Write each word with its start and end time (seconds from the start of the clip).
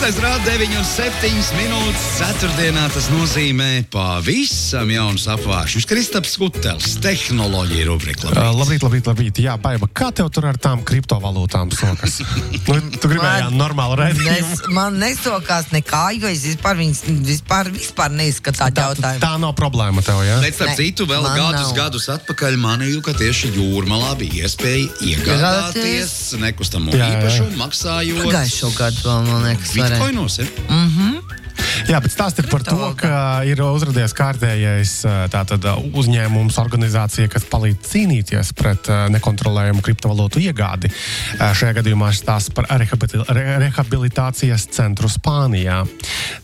Pūkstens 0.00 0.24
rāda 0.24 0.52
9,7 0.56 1.58
minūtes. 1.58 2.04
Ceturtdienā 2.16 2.86
tas 2.88 3.10
nozīmē 3.12 3.82
pavisam 3.92 4.88
jaunu 4.88 5.20
apgājumu. 5.34 5.82
Kristaps 5.90 6.38
Kutels, 6.40 6.94
tehnoloģija 7.04 7.84
rubrika. 7.84 8.30
Uh, 8.32 8.48
labrīt, 8.56 8.80
labrīt, 8.80 9.10
labrīt. 9.10 9.40
Jā, 9.44 9.58
baiba, 9.60 9.90
kā 9.92 10.08
tev 10.16 10.30
tur 10.32 10.46
ar 10.48 10.56
tām 10.56 10.80
kriptovalūtām 10.88 11.68
sokas? 11.76 12.16
nu, 12.70 12.78
tu 12.96 13.10
gribēji 13.12 13.50
Man- 13.50 13.58
normālu 13.60 13.98
redzējumu. 14.00 14.54
Es, 14.56 14.62
man 14.72 14.96
nesokās 15.02 15.68
nekā, 15.74 16.00
jo 16.16 16.32
es 16.32 16.46
vispār, 16.48 16.80
viņas, 16.80 17.04
vispār, 17.28 17.68
vispār 17.76 18.16
neizskatu 18.16 18.62
tādu 18.62 18.80
jautājumu. 18.86 19.20
Tā 19.26 19.34
nav 19.44 19.52
problēma 19.60 20.00
tev, 20.06 20.22
jā? 20.24 20.40
Bet, 20.40 20.56
starp 20.56 20.80
citu, 20.80 21.04
vēl 21.12 21.28
gadus, 21.28 21.74
nav. 21.74 21.76
gadus 21.76 22.08
atpakaļ 22.16 22.56
manīju, 22.64 23.04
ka 23.04 23.18
tieši 23.20 23.52
jūrmalā 23.58 24.16
bija 24.24 24.48
iespēja 24.48 24.88
iegādāties 25.12 26.16
nekustamo 26.40 26.96
īpašumu, 26.96 27.52
maksājot 27.60 28.24
Pagājušo 28.24 28.74
gadu 28.80 29.04
vēl, 29.04 29.24
man 29.28 29.48
liekas, 29.50 29.76
varēja. 29.76 29.89
Bitkoinos. 29.90 30.40
Ja? 30.40 30.48
Jā, 31.88 31.98
bet 32.02 32.12
stāsti 32.12 32.42
ir 32.44 32.48
par 32.50 32.62
to, 32.64 32.76
ka 32.98 33.40
ir 33.48 33.60
uzrādījies 33.64 34.14
kārtējais 34.16 34.92
tātad, 35.32 35.64
uzņēmums, 35.96 36.58
organizācija, 36.62 37.28
kas 37.32 37.46
palīdz 37.50 37.88
cīnīties 37.90 38.52
pret 38.58 38.90
nekontrolējumu 39.14 39.82
kriptovalūtu 39.84 40.42
iegādi. 40.44 40.90
Šajā 41.38 41.74
gadījumā 41.80 42.10
stāsta 42.16 42.54
par 42.56 42.68
rehabil- 42.80 43.24
re- 43.28 43.58
rehabilitācijas 43.64 44.68
centru 44.76 45.10
Spānijā. 45.10 45.82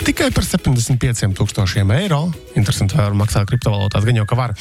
Tikai 0.04 0.30
par 0.34 0.44
75 0.44 1.34
tūkstošiem 1.36 1.92
eiro. 1.96 2.26
Interesanti, 2.56 2.96
vai 2.98 3.08
var 3.10 3.18
maksāt 3.24 3.50
kriptovalūtās. 3.50 4.06
Gan 4.08 4.22
jau, 4.22 4.26
ka 4.28 4.40
var 4.40 4.56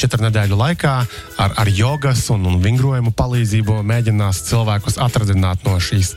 četru 0.00 0.24
nedēļu 0.26 0.58
laikā 0.58 0.94
ar, 1.38 1.58
ar 1.64 1.68
jogas 1.72 2.26
un, 2.34 2.46
un 2.48 2.60
vingrojumu 2.64 3.14
palīdzību 3.16 3.82
mēģinās 3.86 4.44
cilvēkus 4.50 4.98
atradināt 5.04 5.64
no 5.68 5.78
šīs 5.78 6.16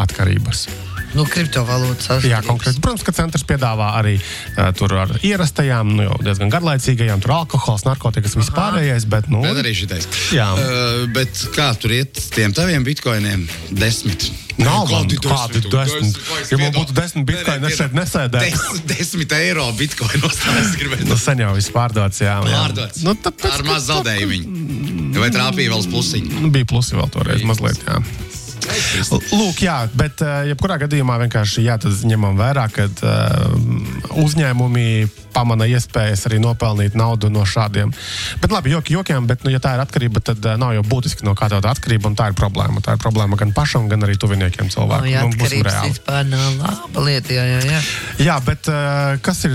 atkarības. 0.00 0.66
Nu, 1.16 1.24
kriptovalūtas. 1.26 2.24
Jā, 2.28 2.38
konkrēti. 2.46 2.80
Protams, 2.82 3.02
ka 3.06 3.14
centrs 3.16 3.44
piedāvā 3.48 3.88
arī 3.98 4.16
uh, 4.20 4.68
tur 4.76 4.94
ar 5.00 5.16
ierastajām, 5.26 5.94
nu, 5.96 6.04
jau 6.06 6.18
diezgan 6.22 6.52
garlaicīgajām, 6.52 7.22
tur 7.24 7.34
alkohols, 7.40 7.86
narkotikas, 7.88 8.36
vispārējais. 8.38 9.08
Bet, 9.10 9.26
nu, 9.32 9.42
Bet 9.44 9.58
arī 9.62 9.74
šitais. 9.74 10.06
Jā. 10.36 10.52
Uh, 10.54 11.08
bet 11.14 11.42
kā 11.56 11.72
tur 11.80 11.96
iet 11.98 12.20
tiem 12.34 12.54
taviem 12.56 12.86
bitkoiniem? 12.86 13.48
Desmit. 13.74 14.30
Nav 14.60 14.90
Kādi 14.90 15.16
man 15.16 15.24
kādi 15.24 15.62
desmit. 15.72 16.18
Ja 16.52 16.58
man 16.60 16.74
būtu 16.74 16.94
desmit 16.96 17.26
bitkoini, 17.30 17.70
es 17.70 17.78
šeit 17.80 17.94
nesēdētu. 17.96 18.50
Des, 18.50 18.82
desmit 18.92 19.34
eiro 19.38 19.66
bitkoinos. 19.78 20.40
Tā 20.42 20.56
es 20.60 20.74
gribēju. 20.80 21.08
Nu, 21.08 21.18
sen 21.20 21.40
jau 21.40 21.52
viss 21.56 21.72
pārdots. 21.74 22.20
Jā, 22.22 22.36
jā. 22.44 22.64
Pārdots. 22.66 23.04
Nu, 23.06 23.16
tāpēc, 23.16 23.54
Ar 23.56 23.64
maz 23.66 23.88
zaudējumu. 23.88 24.42
Vai 25.16 25.30
trāpīja 25.34 25.72
vēl 25.72 25.88
plusiņu? 25.90 26.42
Nu, 26.44 26.52
bija 26.54 26.68
plusi 26.68 26.98
vēl 26.98 27.08
toreiz 27.14 27.46
mazliet. 27.48 27.80
Jā. 27.88 28.02
Lūk, 29.34 29.62
jā, 29.64 29.76
bet 29.96 30.22
uh, 30.24 30.42
jebkurā 30.48 30.78
gadījumā 30.84 31.18
vienkārši 31.24 31.64
jā, 31.66 31.78
ņemam 32.10 32.38
vērā, 32.38 32.66
ka 32.74 32.86
uh, 32.86 34.20
uzņēmumi 34.22 34.86
pamana 35.30 35.66
iespējas 35.70 36.24
arī 36.26 36.40
nopelnīt 36.42 36.96
naudu 36.98 37.30
no 37.30 37.44
šādiem. 37.46 37.92
Bet 38.42 38.50
labi, 38.50 38.72
joki 38.74 38.96
jokiem, 38.96 39.28
bet, 39.30 39.44
nu, 39.46 39.52
ja 39.54 39.60
tā 39.62 39.76
ir 39.76 39.82
atkarība, 39.84 40.22
tad 40.26 40.42
uh, 40.44 40.56
nav 40.60 40.74
jau 40.74 40.82
būtiski 40.90 41.26
no 41.26 41.36
kā 41.38 41.48
tā 41.52 41.60
atkarība, 41.62 42.10
un 42.10 42.18
tā 42.18 42.30
ir 42.32 42.36
problēma. 42.38 42.82
Tā 42.84 42.96
ir 42.96 43.02
problēma 43.02 43.38
gan 43.40 43.54
pašam, 43.56 43.88
gan 43.90 44.06
arī 44.06 44.18
tuviniekiem 44.20 44.66
Nu, 44.70 44.74
cilvēkiem. 44.74 45.10
jā, 45.12 45.22
Nu, 45.24 45.38
būsim 45.38 45.62
atkarības 45.62 45.94
vispār 45.94 46.26
nav 46.30 46.58
laba 46.60 47.04
lieta. 47.06 47.34
Jā, 47.34 47.44
jā, 47.46 47.60
jā. 47.70 47.80
Jā, 48.26 48.36
bet 48.44 48.68
uh, 48.70 49.16
kas 49.24 49.44
ir 49.48 49.54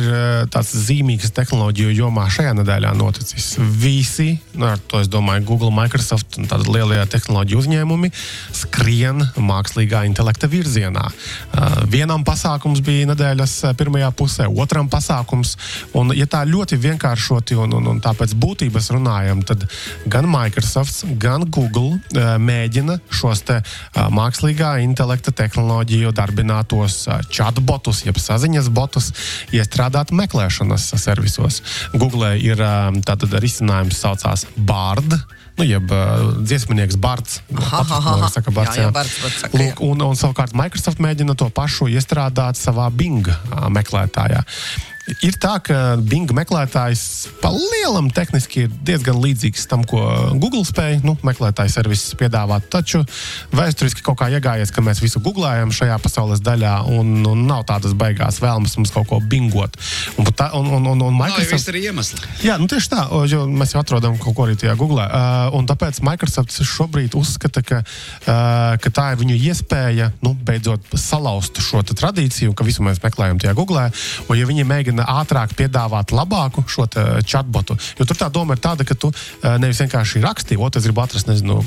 tāds 0.54 0.72
zīmīgs 0.88 1.34
tehnoloģiju 1.36 1.94
jomā 2.00 2.28
šajā 2.34 2.56
nedēļā 2.62 2.96
noticis? 2.98 3.52
Visi, 3.60 4.36
nu, 4.56 4.70
ar 4.72 4.80
to 4.90 5.04
es 5.04 5.12
domāju, 5.12 5.44
Google, 5.48 5.72
Microsoft 5.76 6.40
un 6.40 6.48
tādi 6.50 6.72
lielie 6.72 7.02
tehnoloģiju 7.12 7.62
uzņēmumi 7.66 8.12
skrien 8.56 9.05
mākslīgā 9.14 10.04
intelekta 10.08 10.50
virzienā. 10.52 11.06
Uh, 11.06 11.84
vienam 11.92 12.24
pasākums 12.26 12.82
bija 12.86 13.10
nedēļas 13.12 13.56
uh, 13.64 13.74
pirmajā 13.78 14.12
pusē, 14.18 14.48
otram 14.50 14.90
pasākums. 14.92 15.56
Un, 15.98 16.14
ja 16.18 16.28
tā 16.30 16.44
ļoti 16.48 16.80
vienkāršoti 16.82 17.58
un, 17.62 17.76
un, 17.80 17.90
un 17.94 18.02
tāpēc 18.04 18.36
būtības 18.40 18.92
runājam, 18.96 19.44
tad 19.46 19.68
gan 20.10 20.30
Microsoft, 20.30 21.06
gan 21.22 21.48
Google 21.50 21.98
uh, 21.98 22.36
mēģina 22.42 23.00
šos 23.10 23.44
te 23.46 23.62
mākslīgā 23.96 24.76
intelekta 24.84 25.32
tehnoloģiju 25.36 26.12
darbinātos 26.16 27.06
chatbotus, 27.30 28.04
jeb 28.06 28.18
saziņas 28.22 28.70
botus, 28.74 29.12
iestrādāt 29.56 30.14
meklēšanas 30.16 30.92
servisos. 31.02 31.62
Google 31.94 32.36
ir 32.42 32.62
tātad 33.06 33.36
risinājums 33.44 34.00
saucās 34.02 34.46
Bard. 34.58 35.18
Nu, 35.56 35.64
jeb 35.64 35.92
uh, 35.92 36.34
dziesminieks 36.44 36.98
Barts. 37.00 37.40
Saka, 38.32 38.52
Barts, 38.52 38.76
Jā, 38.76 38.88
jā, 38.88 38.92
Barts, 38.92 39.16
Barts 39.24 39.40
saka. 39.46 39.60
Lūk, 39.60 39.80
un, 39.88 40.04
un 40.04 40.20
savukārt 40.20 40.56
Microsoft 40.58 41.00
mēģina 41.04 41.38
to 41.40 41.48
pašu 41.54 41.88
iestrādāt 41.92 42.60
savā 42.60 42.90
Bing 42.92 43.30
meklētājā. 43.72 44.44
Ir 45.06 45.36
tā, 45.38 45.60
ka 45.62 45.76
Bing 46.02 46.32
meklētājs 46.34 47.02
pa 47.38 47.52
lielam 47.54 48.08
tehniski 48.10 48.64
ir 48.66 48.72
diezgan 48.88 49.20
līdzīgs 49.22 49.68
tam, 49.70 49.84
ko 49.86 50.02
Google 50.42 50.64
spēja 50.66 51.04
nu, 51.06 51.14
meklētāju 51.22 51.70
servisus 51.70 52.16
piedāvāt. 52.18 52.66
Taču 52.74 53.04
vēsturiski 53.54 54.02
kaut 54.06 54.18
kā 54.24 54.32
iegājies, 54.34 54.74
ka 54.74 54.82
mēs 54.82 55.04
visu 55.04 55.22
googlējam 55.22 55.70
šajā 55.76 56.00
pasaules 56.02 56.42
daļā, 56.46 56.74
un, 56.90 57.20
un 57.30 57.44
nav 57.46 57.68
tādas 57.70 57.94
baigās 57.94 58.42
vēlmes 58.42 58.74
mums 58.80 58.94
kaut 58.96 59.06
ko 59.12 59.20
bingot. 59.22 59.78
Un, 60.18 60.26
un, 60.26 60.72
un, 60.80 60.90
un, 60.96 61.04
un 61.06 61.14
ir 61.14 61.20
Microsoft. 61.20 61.54
viss 61.54 61.70
arī 61.70 61.84
iemesli. 61.92 62.22
Jā, 62.48 62.58
nu 62.58 62.66
tieši 62.72 62.92
tā, 62.96 63.06
jo 63.30 63.44
mēs 63.52 63.76
jau 63.76 63.86
atrodam 63.86 64.18
kaut 64.22 64.34
ko 64.34 64.50
arī 64.50 64.58
tajā 64.58 64.74
Google. 64.80 65.06
Uh, 65.06 65.54
un 65.60 65.70
tāpēc 65.70 66.02
Microsoft 66.08 66.58
šobrīd 66.66 67.14
uzskata, 67.20 67.62
ka, 67.62 67.84
uh, 67.86 68.74
ka 68.82 68.94
tā 68.94 69.12
ir 69.14 69.22
viņu 69.22 69.38
iespēja 69.38 70.10
nu, 70.26 70.34
beidzot 70.34 70.98
salauzt 70.98 71.62
šo 71.62 71.86
tradīciju, 71.94 72.58
ka 72.58 72.66
visu 72.66 72.82
mēs 72.86 73.04
meklējam 73.06 73.38
tajā 73.44 73.54
Google. 73.54 73.86
Un, 74.26 74.38
ja 74.40 74.50
viņi 74.50 74.66
mēģina 74.66 74.95
ātrāk 75.02 75.56
piedāvāt 75.58 76.14
labāku 76.16 76.64
šo 76.70 76.88
chatbotu, 77.26 77.78
jo 78.00 78.06
tur 78.08 78.20
tā 78.20 78.30
doma 78.34 78.56
ir 78.56 78.62
tāda, 78.64 78.86
ka 78.88 78.98
tu 78.98 79.12
uh, 79.12 79.56
nevis 79.62 79.82
vienkārši 79.84 80.24
rakstīji, 80.24 80.60
o, 80.62 80.70
es 80.70 80.88
gribu 80.88 81.04
atrast, 81.04 81.30
nezinu, 81.30 81.60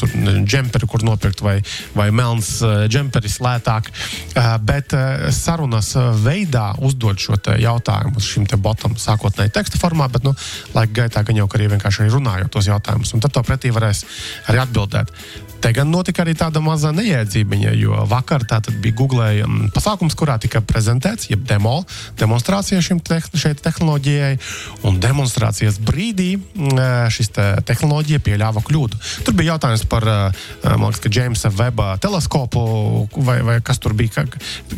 tur 0.00 0.12
džemperi, 0.48 0.88
kur 0.90 1.04
nopirkt, 1.06 1.42
vai, 1.44 1.58
vai 1.98 2.08
melns 2.14 2.54
uh, 2.64 2.84
džemperis 2.90 3.38
lētāk, 3.44 3.92
uh, 3.92 4.54
bet 4.62 4.94
sarunas 5.34 5.92
veidā 6.22 6.72
uzdod 6.84 7.20
šo 7.20 7.38
jautājumu 7.58 8.22
šim 8.22 8.46
te 8.48 8.58
botam, 8.60 8.96
sākotnēji 8.98 9.54
teksta 9.54 9.80
formā, 9.80 10.08
bet, 10.12 10.26
nu, 10.26 10.34
laika 10.76 11.02
gaitā 11.02 11.24
gan 11.26 11.40
jau 11.42 11.48
arī 11.56 11.70
vienkārši 11.74 12.10
runājot 12.12 12.52
tos 12.52 12.68
jautājumus, 12.70 13.14
un 13.14 13.24
tad 13.24 13.34
to 13.34 13.42
pretī 13.46 13.72
varēs 13.74 14.04
arī 14.50 14.62
atbildēt. 14.64 15.12
Te 15.62 15.70
gan 15.70 15.92
notika 15.94 16.24
arī 16.24 16.32
tāda 16.34 16.58
maza 16.58 16.90
neiedzībiņa, 16.90 17.72
jo 17.78 18.00
vakar 18.10 18.42
tā 18.50 18.58
bija 18.82 18.96
Google 18.98 19.28
um, 19.44 19.60
pasākums, 19.70 20.16
kurā 20.18 20.34
tika 20.42 20.58
prezentēts, 20.58 21.28
jeb 21.30 21.44
demo, 21.46 21.76
demonstrācija 22.18 22.71
šim 22.80 23.00
te, 23.04 23.20
šai 23.36 23.54
tehnoloģijai, 23.60 24.36
un 24.88 25.00
demonstrācijas 25.02 25.80
brīdī 25.82 26.30
šis 27.12 27.32
te 27.34 27.46
tehnoloģija 27.68 28.22
pieļāva 28.24 28.62
kļūdu. 28.66 28.98
Tur 29.26 29.36
bija 29.36 29.54
jautājums 29.54 29.84
par, 29.90 30.06
uh, 30.06 30.46
man 30.64 30.90
liekas, 30.90 31.02
ka 31.02 31.12
Jamesa 31.12 31.50
Weba 31.52 31.96
teleskopu, 32.02 32.62
vai, 33.26 33.38
vai 33.44 33.58
kas 33.64 33.80
tur 33.82 33.94
bija, 33.98 34.22
kā, 34.22 34.24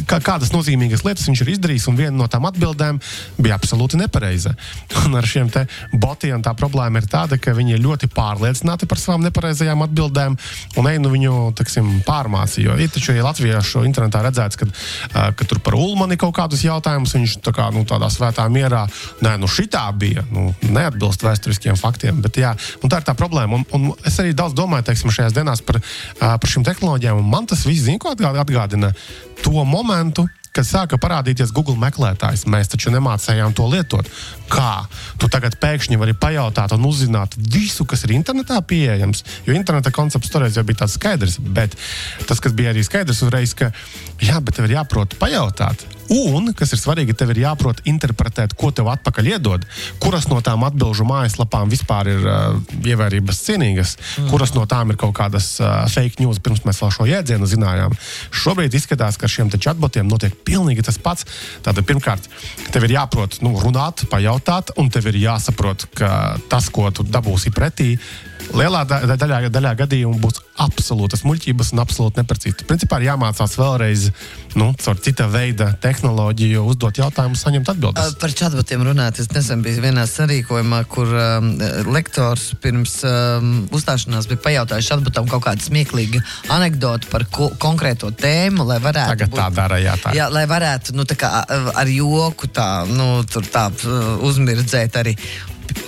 kā, 0.09 0.21
kādas 0.25 0.53
nozīmīgas 0.55 1.05
lietas 1.07 1.29
viņš 1.29 1.45
ir 1.45 1.53
izdarījis, 1.55 1.89
un 1.91 1.99
viena 1.99 2.17
no 2.17 2.29
tām 2.31 2.49
atbildēm 2.49 3.01
bija 3.39 3.59
absolūti 3.59 4.01
nepareiza. 4.01 4.55
Un 5.05 5.19
ar 5.19 5.27
šiem 5.29 5.51
botiem 6.01 6.43
tā 6.43 6.55
problēma 6.57 7.03
ir 7.03 7.09
tāda, 7.11 7.39
ka 7.39 7.55
viņi 7.57 7.77
ir 7.77 7.85
ļoti 7.85 8.09
pārliecināti 8.15 8.89
par 8.91 9.01
savām 9.01 9.25
nepareizajām 9.27 9.85
atbildēm, 9.87 10.37
un 10.81 10.89
ej 10.91 11.01
nu 11.03 11.13
viņu 11.13 11.35
teksim, 11.59 11.91
pārmācīja. 12.07 12.65
Jo 12.65 12.79
ir 12.81 12.93
taču 12.93 13.17
ja 13.17 13.27
latviešu 13.27 13.85
internetā 13.85 14.23
redzēts, 14.25 14.59
ka, 14.61 14.69
uh, 14.69 15.31
ka 15.37 15.49
tur 15.49 15.61
par 15.65 15.77
Ulmani 15.79 16.19
kaut 16.21 16.35
kādus 16.39 16.65
jautājumus 16.65 17.15
viņš 17.19 17.37
kā, 17.55 17.69
nu, 17.75 17.84
tādā 17.89 18.11
svētā 18.13 18.47
mierā, 18.53 18.85
nē, 19.25 19.37
nu 19.41 19.51
šitā 19.51 19.85
bija, 19.99 20.25
nu, 20.35 20.51
neatbilst 20.69 21.25
vēsturiskiem 21.27 21.79
faktiem. 21.81 22.23
Bet, 22.25 22.39
jā, 22.41 22.55
un 22.83 22.93
tā 22.93 23.03
ir 23.03 23.09
tā 23.09 23.17
problēma. 23.19 23.61
Un, 23.61 23.67
un 23.77 24.07
es 24.07 24.19
arī 24.23 24.37
daudz 24.37 24.57
domāju 24.59 24.89
teiksim, 24.91 25.13
šajās 25.15 25.37
dienās 25.37 25.65
par, 25.65 25.81
par 26.21 26.49
šīm 26.51 26.67
tehnoloģijām, 26.67 27.21
man 27.25 27.51
tas 27.51 27.67
viss, 27.69 27.87
zina, 27.87 28.01
ko 28.03 28.15
atgā- 28.15 28.35
atgādina 28.45 28.95
to 29.43 29.65
momentu, 29.69 30.27
kad 30.55 30.67
sāka 30.67 30.99
parādīties 31.03 31.51
Google 31.55 31.75
meklētājs. 31.83 32.45
Mēs 32.51 32.71
taču 32.71 32.93
nemācījām 32.95 33.55
to 33.59 33.67
lietot. 33.73 34.07
Kā? 34.53 34.85
Tu 35.19 35.27
tagad 35.33 35.57
pēkšņi 35.59 35.99
vari 35.99 36.15
pajautāt 36.15 36.77
un 36.77 36.87
uzzināt 36.87 37.35
visu, 37.39 37.87
kas 37.91 38.05
ir 38.07 38.15
internetā 38.15 38.61
pieejams. 38.63 39.25
Jo 39.49 39.57
interneta 39.59 39.91
koncepts 39.95 40.31
toreiz 40.31 40.55
jau 40.59 40.65
bija 40.67 40.85
tāds 40.85 40.95
skaidrs, 41.01 41.41
bet 41.43 41.75
tas, 42.29 42.39
kas 42.39 42.55
bija 42.55 42.71
arī 42.71 42.85
skaidrs 42.87 43.25
uzreiz, 43.27 43.57
ka 43.59 43.73
jā, 44.25 44.41
bet 44.45 44.57
tev 44.59 44.69
ir 44.69 44.79
jāprot 44.79 45.17
pajautāt. 45.21 45.85
Un, 46.13 46.51
kas 46.57 46.75
ir 46.75 46.81
svarīgi, 46.81 47.15
tev 47.17 47.33
ir 47.33 47.41
jāprot 47.47 47.81
interpretēt, 47.89 48.53
ko 48.59 48.69
tev 48.75 48.91
atpakaļ 48.93 49.31
iedod. 49.33 49.65
Kuras 50.03 50.27
no 50.29 50.41
tām 50.45 50.67
atbildžu 50.67 51.07
mājaslapām 51.09 51.73
vispār 51.73 52.11
ir 52.13 52.27
uh, 52.29 52.59
ievērības 52.85 53.41
cienīgas, 53.47 53.95
mm. 53.97 54.29
kuras 54.33 54.53
no 54.57 54.67
tām 54.69 54.93
ir 54.93 55.01
kaut 55.01 55.15
kādas 55.17 55.55
uh, 55.63 55.87
fake 55.91 56.21
news, 56.21 56.43
pirms 56.45 56.65
mēs 56.69 56.83
vēl 56.85 56.93
šo 56.99 57.09
jēdzienu 57.09 57.49
zinājām. 57.49 57.97
Šobrīd 58.45 58.77
izskatās, 58.77 59.17
ka 59.17 59.29
ar 59.29 59.35
šiem 59.37 59.53
chatbotiem 59.55 60.11
notiek 60.11 60.37
pilnīgi 60.45 60.85
tas 60.85 61.01
pats. 61.01 61.25
Tātad, 61.65 61.85
pirmkārt, 61.89 62.29
tev 62.75 62.85
ir 62.85 62.99
jāprot 62.99 63.41
nu, 63.45 63.55
runāt, 63.65 64.05
pajautāt, 64.13 64.75
un 64.77 64.93
tev 64.93 65.09
ir 65.09 65.23
jāsaprot, 65.25 65.89
ka 65.97 66.37
tas, 66.53 66.69
ko 66.69 66.91
tu 66.93 67.07
dabūsi 67.09 67.55
pretī, 67.55 67.95
lielā 68.53 68.85
da 68.89 69.01
daļā, 69.17 69.47
daļā 69.49 69.79
gadījumu 69.85 70.21
būs 70.21 70.44
absolūtas 70.61 71.25
muļķības 71.27 71.73
un 71.75 71.83
absolūti 71.83 72.21
neprecīzi. 72.21 72.67
Principā 72.69 73.01
ir 73.01 73.09
jāmācās 73.09 73.57
vēlreiz, 73.59 74.07
nu, 74.59 74.69
caur 74.79 74.99
cita 75.03 75.27
veida 75.31 75.73
tehnoloģiju, 75.83 76.63
uzdot 76.71 77.01
jautājumus, 77.01 77.43
saņemt 77.43 77.71
atbildes. 77.73 78.15
Par 78.23 78.35
čatbotiem 78.39 78.85
runāt, 78.87 79.19
es 79.23 79.31
nesen 79.35 79.65
biju 79.65 79.83
vienā 79.83 80.05
sarīkojumā, 80.11 80.83
kur 80.91 81.11
um, 81.11 81.51
lektors 81.91 82.53
pirms 82.63 83.01
um, 83.09 83.55
uzstāšanās 83.75 84.29
bija 84.31 84.43
pajautājis 84.45 84.93
čatbotam 84.93 85.31
kaut 85.31 85.43
kādu 85.49 85.67
smieklīgu 85.67 86.23
anekdotu 86.55 87.11
par 87.11 87.27
ko, 87.35 87.51
konkrēto 87.59 88.13
tēmu, 88.15 88.67
lai 88.69 88.79
varētu. 88.85 89.17
Tagad 89.17 89.35
tā 89.35 89.49
dara, 89.59 89.81
jā, 89.83 89.97
tā. 90.03 90.15
Jā, 90.17 90.29
lai 90.33 90.47
varētu 90.51 90.95
nu, 90.95 91.09
tā 91.09 91.19
kā, 91.19 91.33
ar 91.51 91.91
joku 91.91 92.51
tā, 92.55 92.69
nu, 92.91 93.25
tur 93.27 93.51
tā 93.51 93.67
uh, 93.75 94.15
uzmirdzēt 94.31 95.03
arī. 95.03 95.17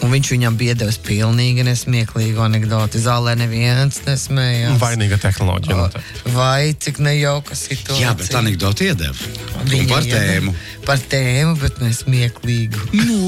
Un 0.05 0.12
viņš 0.12 0.31
viņam 0.34 0.56
bija 0.58 0.75
devis 0.78 0.99
pilnīgi 1.02 1.64
nesmieklīgu 1.67 2.43
anekdoti. 2.44 3.00
Zālē 3.02 3.34
neviens 3.38 3.99
nesmējās. 4.06 4.76
Vainīga 4.82 5.19
tehnoloģija. 5.23 5.76
noteikti. 5.81 6.32
Vai 6.37 6.75
cik 6.78 7.00
nejauka 7.02 7.56
situācija. 7.58 8.05
Jā, 8.05 8.14
bet 8.19 8.37
anekdoti 8.38 8.90
iedeva. 8.90 9.31
Viņa 9.67 9.88
par 9.90 10.06
tēmu. 10.06 10.55
Par 10.87 11.02
tēmu, 11.11 11.56
bet 11.62 11.81
nesmieklīgu. 11.82 12.84
Nu, 12.94 13.19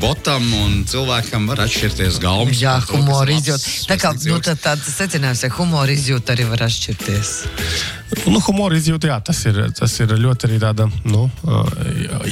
botam 0.00 0.48
un 0.64 0.82
cilvēkam 0.88 1.46
var 1.52 1.62
atšķirties 1.68 2.18
gaumas. 2.24 2.58
Jā, 2.58 2.78
par 2.80 2.88
to, 2.88 2.96
kas 2.96 3.04
humoru 3.04 3.36
labs 3.36 3.46
izjūt. 3.46 3.68
Tā 3.92 4.00
kā 4.02 4.14
nu, 4.24 4.40
tā, 4.42 4.56
tāds 4.58 4.90
secinājums, 4.96 5.46
ka 5.46 5.60
humoru 5.60 5.94
izjūt 5.94 6.34
arī 6.34 6.48
var 6.50 6.66
atšķirties. 6.66 7.34
Nu, 8.08 8.40
humora 8.40 8.76
izjūta, 8.78 9.10
jā, 9.10 9.16
tas 9.24 9.40
ir, 9.48 9.58
tas 9.76 9.92
ir 10.00 10.12
ļoti 10.16 10.48
arī 10.48 10.58
tāda 10.62 10.86
nu, 11.08 11.26
uh, 11.44 11.66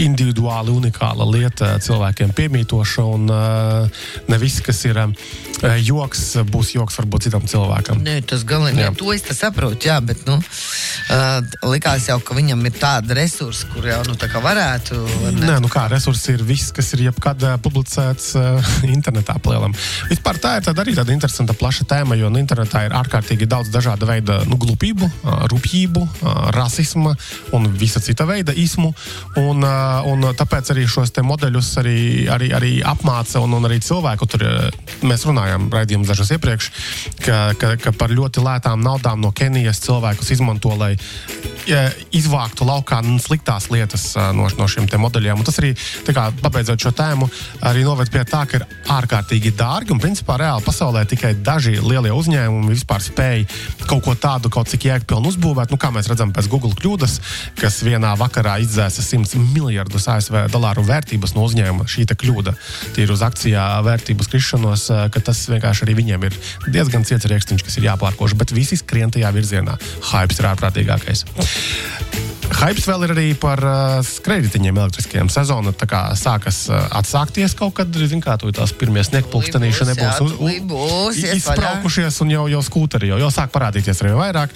individuāli 0.00 0.72
unikāla 0.72 1.26
lieta 1.28 1.74
cilvēkiem 1.84 2.32
piemītoša. 2.36 3.04
Un 3.16 3.28
uh, 3.32 4.04
ne 4.30 4.38
viss, 4.40 4.62
kas 4.64 4.80
ir 4.88 4.98
uh, 5.02 5.12
joks, 5.84 6.22
būs 6.48 6.72
joks 6.76 6.96
varbūt 7.00 7.26
citam 7.28 7.44
cilvēkam. 7.48 8.00
Nē, 8.06 8.18
tas 8.28 8.44
galīgi 8.48 8.82
ir. 8.82 8.96
To 8.96 9.12
es 9.12 9.24
saprotu, 9.36 9.90
jā, 9.90 9.98
bet 10.04 10.24
nu, 10.28 10.38
uh, 10.40 11.68
likās 11.68 12.08
jau, 12.08 12.18
ka 12.24 12.36
viņam 12.38 12.64
ir 12.68 12.76
tāda 12.80 13.18
resursa, 13.18 13.68
kur 13.74 13.88
jau 13.90 14.00
nu, 14.08 14.16
tā 14.20 14.30
kā 14.32 14.40
varētu. 14.44 15.02
Nē, 15.36 15.58
nu 15.64 15.72
kā 15.72 15.86
resursi 15.92 16.38
ir 16.38 16.46
viss, 16.46 16.72
kas 16.76 16.94
ir 16.96 17.06
jebkad 17.10 17.44
publicēts 17.64 18.32
internetā 18.96 19.36
plēlam. 19.44 19.76
Vispār 20.08 20.40
tā 20.40 20.56
ir 20.58 20.68
tāda 20.70 20.84
arī 20.86 20.96
tāda 20.96 21.12
interesanta 21.12 21.56
plaša 21.56 21.88
tēma, 21.92 22.16
jo 22.16 22.32
nu, 22.32 22.40
internetā 22.40 22.86
ir 22.88 22.96
ārkārtīgi 22.96 23.48
daudz 23.50 23.72
dažāda 23.74 24.08
veida 24.08 24.40
nu, 24.48 24.56
glupību, 24.60 25.12
rupjību, 25.52 25.65
uh, 26.06 26.50
rasisma 26.56 27.14
un 27.56 27.68
visa 27.78 28.00
cita 28.00 28.26
veida 28.28 28.54
ismu. 28.56 28.92
Un, 29.40 29.64
un 30.10 30.26
tāpēc 30.36 30.72
arī 30.72 30.86
šos 30.90 31.12
modeļus 31.26 31.70
arī, 31.80 31.98
arī, 32.32 32.50
arī 32.56 32.72
apmāca 32.84 33.40
un, 33.44 33.56
un 33.58 33.68
arī 33.68 33.78
cilvēku 33.84 34.28
tur 34.30 34.44
mēs 35.06 35.26
runājām 35.28 35.68
raidījumus 35.72 36.10
dažus 36.10 36.32
iepriekš, 36.36 36.70
ka, 37.24 37.38
ka, 37.58 37.74
ka 37.80 37.92
par 37.96 38.12
ļoti 38.14 38.44
lētām 38.44 38.82
naudām 38.84 39.20
no 39.22 39.32
Kenijas 39.36 39.80
cilvēkus 39.84 40.32
izmanto, 40.36 40.72
lai 40.78 40.94
izvāktu 42.14 42.66
laukā 42.66 43.00
sliktās 43.22 43.68
lietas 43.72 44.14
no, 44.34 44.46
no 44.58 44.68
šiem 44.70 44.86
modeļiem. 45.00 45.38
Un 45.38 45.46
tas 45.46 45.58
arī, 45.60 45.72
kā, 46.06 46.28
pabeidzot 46.42 46.80
šo 46.80 46.92
tēmu, 46.96 47.28
arī 47.66 47.82
noved 47.86 48.10
pie 48.12 48.22
tā, 48.28 48.44
ka 48.48 48.60
ir 48.60 48.66
ārkārtīgi 48.92 49.52
dārgi 49.58 49.92
un 49.94 50.00
principā 50.02 50.38
reāli 50.40 50.64
pasaulē 50.64 51.04
tikai 51.10 51.34
daži 51.44 51.76
lielie 51.82 52.12
uzņēmumi 52.14 52.72
vispār 52.72 53.02
spēj 53.04 53.46
kaut 53.86 54.04
ko 54.06 54.14
tādu, 54.14 54.50
kaut 54.52 54.70
cik 54.70 54.88
jēgpilnu 54.88 55.32
uzbūvēt. 55.32 55.55
Nu, 55.70 55.78
kā 55.80 55.90
mēs 55.94 56.10
redzam 56.10 56.32
pēc 56.36 56.48
Google 56.52 56.74
kļūdas, 56.76 57.16
kas 57.60 57.80
vienā 57.86 58.12
vakarā 58.20 58.58
izdzēsa 58.64 59.04
100 59.04 59.40
miljardus 59.54 60.08
ASV 60.12 60.46
dolāru 60.52 60.84
vērtības 60.86 61.36
no 61.36 61.46
uzņēmuma. 61.48 61.88
Šī 61.90 62.06
kļūda 62.12 62.54
tīri 62.96 63.14
uz 63.14 63.24
akcijā 63.26 63.64
vērtības 63.86 64.30
krišanos, 64.32 64.86
ka 65.14 65.24
tas 65.30 65.46
vienkārši 65.50 65.86
arī 65.86 65.98
viņiem 66.02 66.28
ir 66.28 66.38
diezgan 66.68 67.08
ciets 67.08 67.28
rīkstiņš, 67.30 67.66
kas 67.66 67.80
ir 67.80 67.90
jāpārkož, 67.90 68.36
bet 68.38 68.54
visi 68.56 68.78
skrien 68.80 69.12
tajā 69.14 69.32
virzienā. 69.36 69.78
Hypes 70.12 70.42
ir 70.42 70.52
ārprātīgākais. 70.52 71.26
Hypes 72.46 72.86
vēl 72.88 73.02
ir 73.04 73.12
arī 73.12 73.24
par 73.38 73.60
uh, 73.66 74.06
kredītiņiem 74.24 74.78
elektriskajiem. 74.80 75.28
Sezona 75.30 75.72
sākas 76.16 76.62
uh, 76.70 76.86
atsākties 76.98 77.52
kaut 77.58 77.74
kad, 77.76 77.90
zin 78.08 78.22
kā, 78.24 78.36
tu 78.40 78.48
tās 78.54 78.72
pirmie 78.74 79.02
sniegpulkstenīši 79.04 79.82
Būs, 79.82 79.90
nebūs 79.90 80.20
uz- 80.24 80.36
u- 80.38 80.64
būs, 80.70 81.18
i- 81.20 81.26
ies 81.26 81.42
izbraukušies 81.42 82.16
un 82.24 82.30
jau, 82.32 82.44
jau 82.48 82.62
skūteri 82.64 83.10
jau, 83.10 83.18
jau 83.20 83.28
sāk 83.34 83.50
parādīties 83.54 84.00
arī 84.02 84.14
vairāk. 84.16 84.54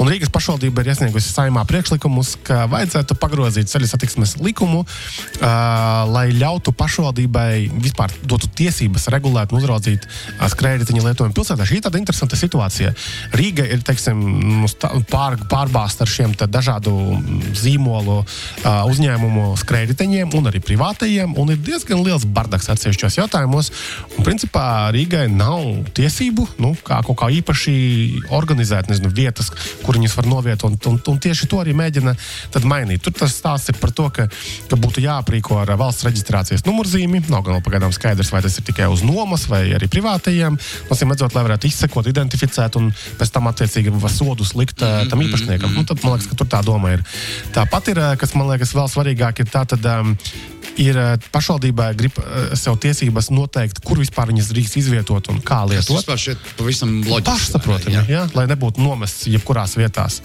Un 0.00 0.08
Rīgas 0.08 0.30
pašvaldība 0.32 0.80
ir 0.84 0.92
iesniegusi 0.94 1.34
saimā 1.34 1.64
priekšlikumus, 1.68 2.36
ka 2.46 2.62
vajadzētu 2.72 3.18
pagrozīt 3.20 3.68
ceļu 3.74 3.90
satiksmes 3.90 4.36
likumu, 4.40 4.86
uh, 4.86 5.46
lai 6.08 6.30
ļautu 6.32 6.72
pašvaldībai 6.72 7.68
vispār 7.84 8.14
dotu 8.24 8.48
tiesības 8.48 9.10
regulēt 9.12 9.52
un 9.52 9.60
uzraudzīt 9.60 10.06
uh, 10.08 10.48
skrējēju 10.48 10.86
lietojumu 11.10 11.36
pilsētā. 11.36 11.68
Šī 11.68 11.82
ir 11.82 11.84
tāda 11.90 12.00
interesanta 12.00 12.38
situācija. 12.38 12.94
Rīga 13.36 13.68
ir 13.68 13.84
teiksim, 13.84 14.24
nu, 14.62 14.72
pār, 15.12 15.36
pārbāzta 15.52 16.06
ar 16.06 16.14
šiem 16.16 16.32
dažādu 16.48 16.96
zīmolu 17.56 18.18
uh, 18.22 18.26
uzņēmumu 18.90 19.52
skrējējiņiem 19.62 20.34
un 20.38 20.50
arī 20.50 20.60
privātajiem, 20.64 21.34
un 21.38 21.52
ir 21.54 21.60
diezgan 21.62 22.02
liels 22.04 22.24
bardaks 22.24 22.70
atsevišķos 22.72 23.18
jautājumos. 23.20 23.70
Un, 24.16 24.24
principā 24.26 24.90
Rīgai 24.94 25.26
nav 25.32 25.64
tiesību 25.96 26.46
nu, 26.62 26.72
kā 26.84 27.00
kaut 27.06 27.18
kā 27.22 27.30
īpaši 27.40 27.74
organizēt 28.34 28.90
nezinu, 28.90 29.12
vietas, 29.14 29.50
kur 29.82 29.98
viņas 29.98 30.16
var 30.18 30.28
novietot, 30.30 30.70
un, 30.70 30.78
un, 30.92 31.00
un 31.12 31.20
tieši 31.22 31.48
to 31.50 31.60
arī 31.62 31.74
mēģina 31.76 32.14
mainīt. 32.68 33.02
Tur 33.04 33.14
tas 33.16 33.34
stāsts 33.36 33.72
ir 33.72 33.78
par 33.80 33.92
to, 33.96 34.08
ka, 34.14 34.28
ka 34.70 34.78
būtu 34.78 35.02
jāaprīko 35.04 35.58
ar 35.62 35.74
valsts 35.80 36.06
reģistrācijas 36.06 36.66
numurzīmi. 36.66 37.24
Nav 37.32 37.44
gan 37.46 37.62
pagaidām 37.64 37.94
skaidrs, 37.94 38.32
vai 38.34 38.42
tas 38.44 38.58
ir 38.58 38.66
tikai 38.66 38.88
uz 38.92 39.04
nomas 39.06 39.46
vai 39.50 39.64
arī 39.76 39.88
privātajiem. 39.90 40.58
Nosim 40.90 41.12
redzot, 41.12 41.34
lai 41.36 41.44
varētu 41.46 41.68
izsekot, 41.68 42.08
identificēt 42.10 42.78
un 42.80 42.90
pēc 43.20 43.32
tam 43.34 43.50
attiecīgi 43.50 43.94
sodus 44.12 44.54
likt 44.58 44.80
mm 44.80 44.86
-hmm. 44.86 45.10
tam 45.10 45.22
īpašniekam. 45.24 45.74
Nu, 45.74 45.84
tad 45.84 46.02
man 46.02 46.12
liekas, 46.12 46.28
ka 46.30 46.36
tur 46.36 46.46
tā 46.46 46.62
doma 46.64 46.92
ir. 46.92 47.02
Tāpat 47.54 47.92
ir, 47.92 47.98
eh, 47.98 48.16
kas 48.20 48.34
man 48.38 48.48
liekas 48.52 48.74
vēl 48.76 48.88
svarīgāk, 48.90 49.42
ir 49.44 49.50
tā, 49.52 49.64
tad, 49.68 49.84
um, 49.86 50.14
ir 50.80 50.96
eh, 50.96 51.16
pašvaldībai 51.34 51.90
grib 51.98 52.16
eh, 52.22 52.54
sev 52.58 52.78
tiesības 52.80 53.28
noteikt, 53.34 53.82
kur 53.84 54.00
vispār 54.00 54.30
viņas 54.32 54.48
drīkst 54.54 54.78
izvietot 54.80 55.28
un 55.32 55.40
kā 55.44 55.62
Tas 55.66 55.70
lietot. 55.74 55.98
vispār 55.98 56.22
šeit 56.22 56.48
pavisam 56.56 56.94
loģiski. 57.02 57.28
Pašsaprotami, 57.28 57.96
Jā. 57.98 58.04
ja, 58.08 58.24
lai 58.38 58.46
nebūtu 58.50 58.80
nomests 58.82 59.28
jebkurās 59.28 59.76
vietās. 59.76 60.20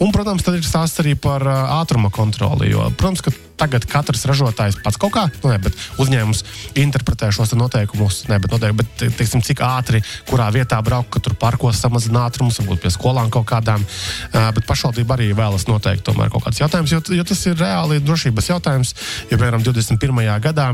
Un, 0.00 0.12
protams, 0.14 0.42
tad 0.46 0.56
ir 0.60 0.66
stāsts 0.66 1.02
arī 1.02 1.16
par 1.20 1.44
uh, 1.44 1.76
ātruma 1.80 2.10
kontroli. 2.14 2.72
Jo, 2.72 2.88
protams, 2.96 3.22
tagad 3.60 3.84
katrs 3.90 4.24
ražotājs 4.28 4.80
pats 4.84 4.98
kaut 5.00 5.12
kā, 5.14 5.26
nu, 5.42 5.52
ne, 5.52 5.58
bet 5.62 5.76
uzņēmums 6.00 6.42
interpretē 6.80 7.30
šos 7.34 7.52
te 7.52 7.58
noteikumus, 7.60 8.22
ne, 8.30 8.38
bet, 8.40 8.52
noteikti, 8.54 8.78
bet 8.80 8.92
te- 9.00 9.10
teiksim, 9.20 9.42
cik 9.44 9.62
ātri, 9.66 10.02
kurā 10.30 10.48
vietā 10.54 10.78
braukt, 10.84 11.10
ka 11.14 11.22
tur 11.24 11.36
parkos 11.40 11.80
samazina 11.82 12.26
ātrumus, 12.28 12.60
varbūt 12.62 12.82
pie 12.84 12.92
skolām 12.94 13.30
kaut 13.32 13.48
kādām. 13.50 13.84
Bet 14.32 14.64
pašvaldība 14.68 15.16
arī 15.16 15.30
vēlas 15.36 15.66
noteikt 15.68 16.04
tomēr 16.06 16.30
kaut 16.32 16.44
kāds 16.46 16.60
jautājums, 16.62 16.92
jo, 16.94 17.00
jo 17.16 17.24
tas 17.26 17.42
ir 17.50 17.58
reāli 17.60 18.00
drošības 18.04 18.50
jautājums. 18.52 18.94
Jo, 19.30 19.36
piemēram, 19.36 19.64
21. 19.66 20.20
gadā 20.44 20.68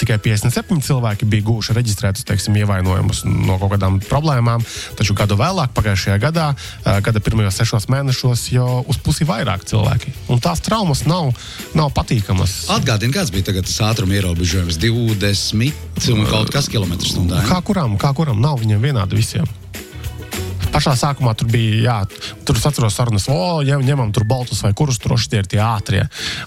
tikai 0.00 0.18
57 0.22 0.80
cilvēki 0.86 1.28
bija 1.30 1.46
guvuši 1.46 1.76
reģistrētus, 1.76 2.26
teiksim, 2.28 2.56
ievainojumus 2.60 3.22
no 3.28 3.58
kaut 3.60 3.74
kādām 3.74 4.00
problēmām, 4.04 4.64
taču 4.98 5.16
gadu 5.18 5.38
vēlāk, 5.40 5.72
pagājušajā 5.76 6.18
gadā, 6.22 6.50
gada 6.84 7.22
pirmajos 7.24 7.60
sešos 7.60 7.88
mēnešos, 7.92 8.46
jau 8.54 8.82
uz 8.90 9.00
pusi 9.04 9.26
vairāk 9.28 9.64
cilvēki. 9.70 10.14
Un 10.32 10.42
tās 10.42 10.62
traumas 10.64 11.04
nav, 11.08 11.32
nav 11.78 11.92
patīkamas. 12.10 12.66
Atgādini, 12.74 13.14
kāds 13.14 13.30
bija 13.30 13.54
tas 13.62 13.78
ātruma 13.86 14.16
ierobežojums- 14.18 14.78
20 14.82 16.10
un 16.12 16.26
kaut 16.26 16.50
kas 16.50 16.68
kilometrs 16.68 17.14
stundā. 17.14 17.44
Kā 17.46 17.62
kuram, 17.62 17.96
kā 17.98 18.12
kuram 18.14 18.40
nav 18.40 18.58
viņiem 18.58 18.80
vienādi 18.80 19.14
visiem. 19.14 19.46
Pašā 20.70 20.94
sākumā 20.98 21.34
tur 21.38 21.50
bija, 21.50 21.80
jā, 21.82 21.96
tur 22.46 22.58
es 22.58 22.66
atceros 22.68 22.94
sarunas, 22.94 23.26
o, 23.30 23.60
ņem, 23.66 23.82
ņemam 23.86 24.12
tur 24.14 24.24
baltus 24.28 24.62
vai 24.64 24.72
kurus 24.76 25.00
tur 25.02 25.16
tie 25.18 25.40
ir 25.42 25.48
tie 25.50 25.60
ātrie. 25.62 26.04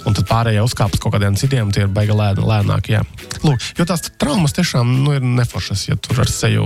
Un 0.08 0.16
tad 0.16 0.28
pārējie 0.30 0.64
uzkāpjas 0.64 1.02
kaut 1.04 1.16
kādiem 1.16 1.36
citiem, 1.40 1.72
tie 1.76 1.86
ir 1.86 1.92
baigi 1.92 2.16
lēn, 2.16 2.40
lēnāk. 2.40 2.90
Jā. 2.94 3.04
Lūk, 3.44 3.62
jo 3.78 3.86
tās 3.88 4.06
traumas 4.22 4.56
tiešām 4.56 4.90
nu, 5.04 5.16
ir 5.18 5.26
neforšas, 5.26 5.88
ja 5.90 5.98
tur 6.00 6.24
ar 6.24 6.32
seju 6.32 6.64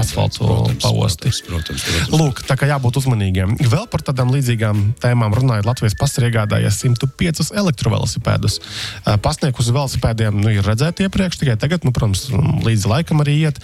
asfaltu 0.00 0.48
paosti. 0.82 1.30
Protams, 1.30 1.42
protams, 1.46 1.84
protams. 1.86 2.14
Lūk, 2.16 2.42
tā 2.48 2.56
kā 2.58 2.68
jābūt 2.70 2.98
uzmanīgiem. 3.02 3.56
Vēl 3.62 3.86
par 3.92 4.02
tādām 4.06 4.32
līdzīgām 4.34 4.82
tēmām 5.02 5.34
runājot, 5.36 5.68
Latvijas 5.68 5.96
pasta 5.98 6.22
ir 6.22 6.28
iegādājies 6.30 6.80
105 6.82 7.52
elektrovelosipēdus. 7.62 8.58
Eh, 8.60 9.18
Pasniegus 9.22 9.66
uz 9.66 9.74
velosipēdiem 9.76 10.40
nu, 10.42 10.50
ir 10.54 10.66
redzēti 10.66 11.06
iepriekš, 11.06 11.40
tikai 11.42 11.56
tagad, 11.60 11.86
nu, 11.86 11.94
protams, 11.94 12.26
līdzi 12.66 12.90
laikam 12.90 13.22
arī 13.24 13.38
iet. 13.46 13.62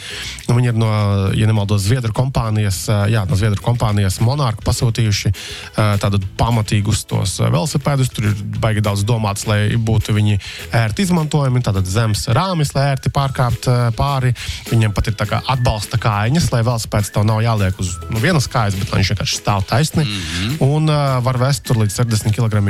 Nu, 0.48 0.56
viņi 0.58 0.72
ir 0.72 0.78
no, 0.78 0.92
ja 1.36 1.50
nemaldos, 1.50 1.84
Zviedru 1.86 2.14
kompānijas, 2.16 2.84
eh, 2.88 3.04
jā, 3.16 3.26
no 3.32 3.38
Zviedru 3.40 3.62
kompānijas 3.64 4.20
Monarka 4.24 4.64
pasūtījuši 4.66 5.32
eh, 5.32 5.94
tādu 6.02 6.20
pamatīgus 6.38 7.04
tos 7.08 7.38
eh, 7.40 7.48
velosipēdus. 7.52 8.12
Tur 8.12 8.28
ir 8.28 8.42
baigi 8.60 8.84
daudz 8.84 9.06
domāts, 9.08 9.46
lai 9.48 9.74
būtu 9.80 10.14
viņi 10.16 10.38
ērti 10.82 11.06
izmantojami, 11.06 11.64
tātad 11.64 11.88
zemes 11.88 12.26
rāmis, 12.36 12.74
lai 12.76 12.90
ērti 12.92 13.12
pārkāpt 13.14 13.70
eh, 13.72 13.82
pāri. 13.96 14.34
Viņiem 14.70 14.94
pat 14.96 15.08
ir 15.08 15.18
tā 15.18 15.28
kā 15.30 15.40
atbalsta 15.54 16.00
kājiņas, 16.02 16.50
lai 16.54 16.64
velosipēds 16.66 17.12
tev 17.14 17.26
nav 17.28 17.42
jāliek 17.44 17.80
uz 17.82 17.96
nu, 18.10 18.20
vienas 18.22 18.50
kājas, 18.52 18.76
bet 18.78 18.92
viņš 18.92 19.14
vienkārši 19.14 19.40
stāv 19.40 19.64
taisni. 19.70 20.04
Mm 20.04 20.20
-hmm. 20.20 20.56
Un 20.72 20.92
var 21.24 21.38
vest 21.38 21.64
tur 21.64 21.80
līdz 21.80 21.96
70 22.02 22.36
kg 22.36 22.60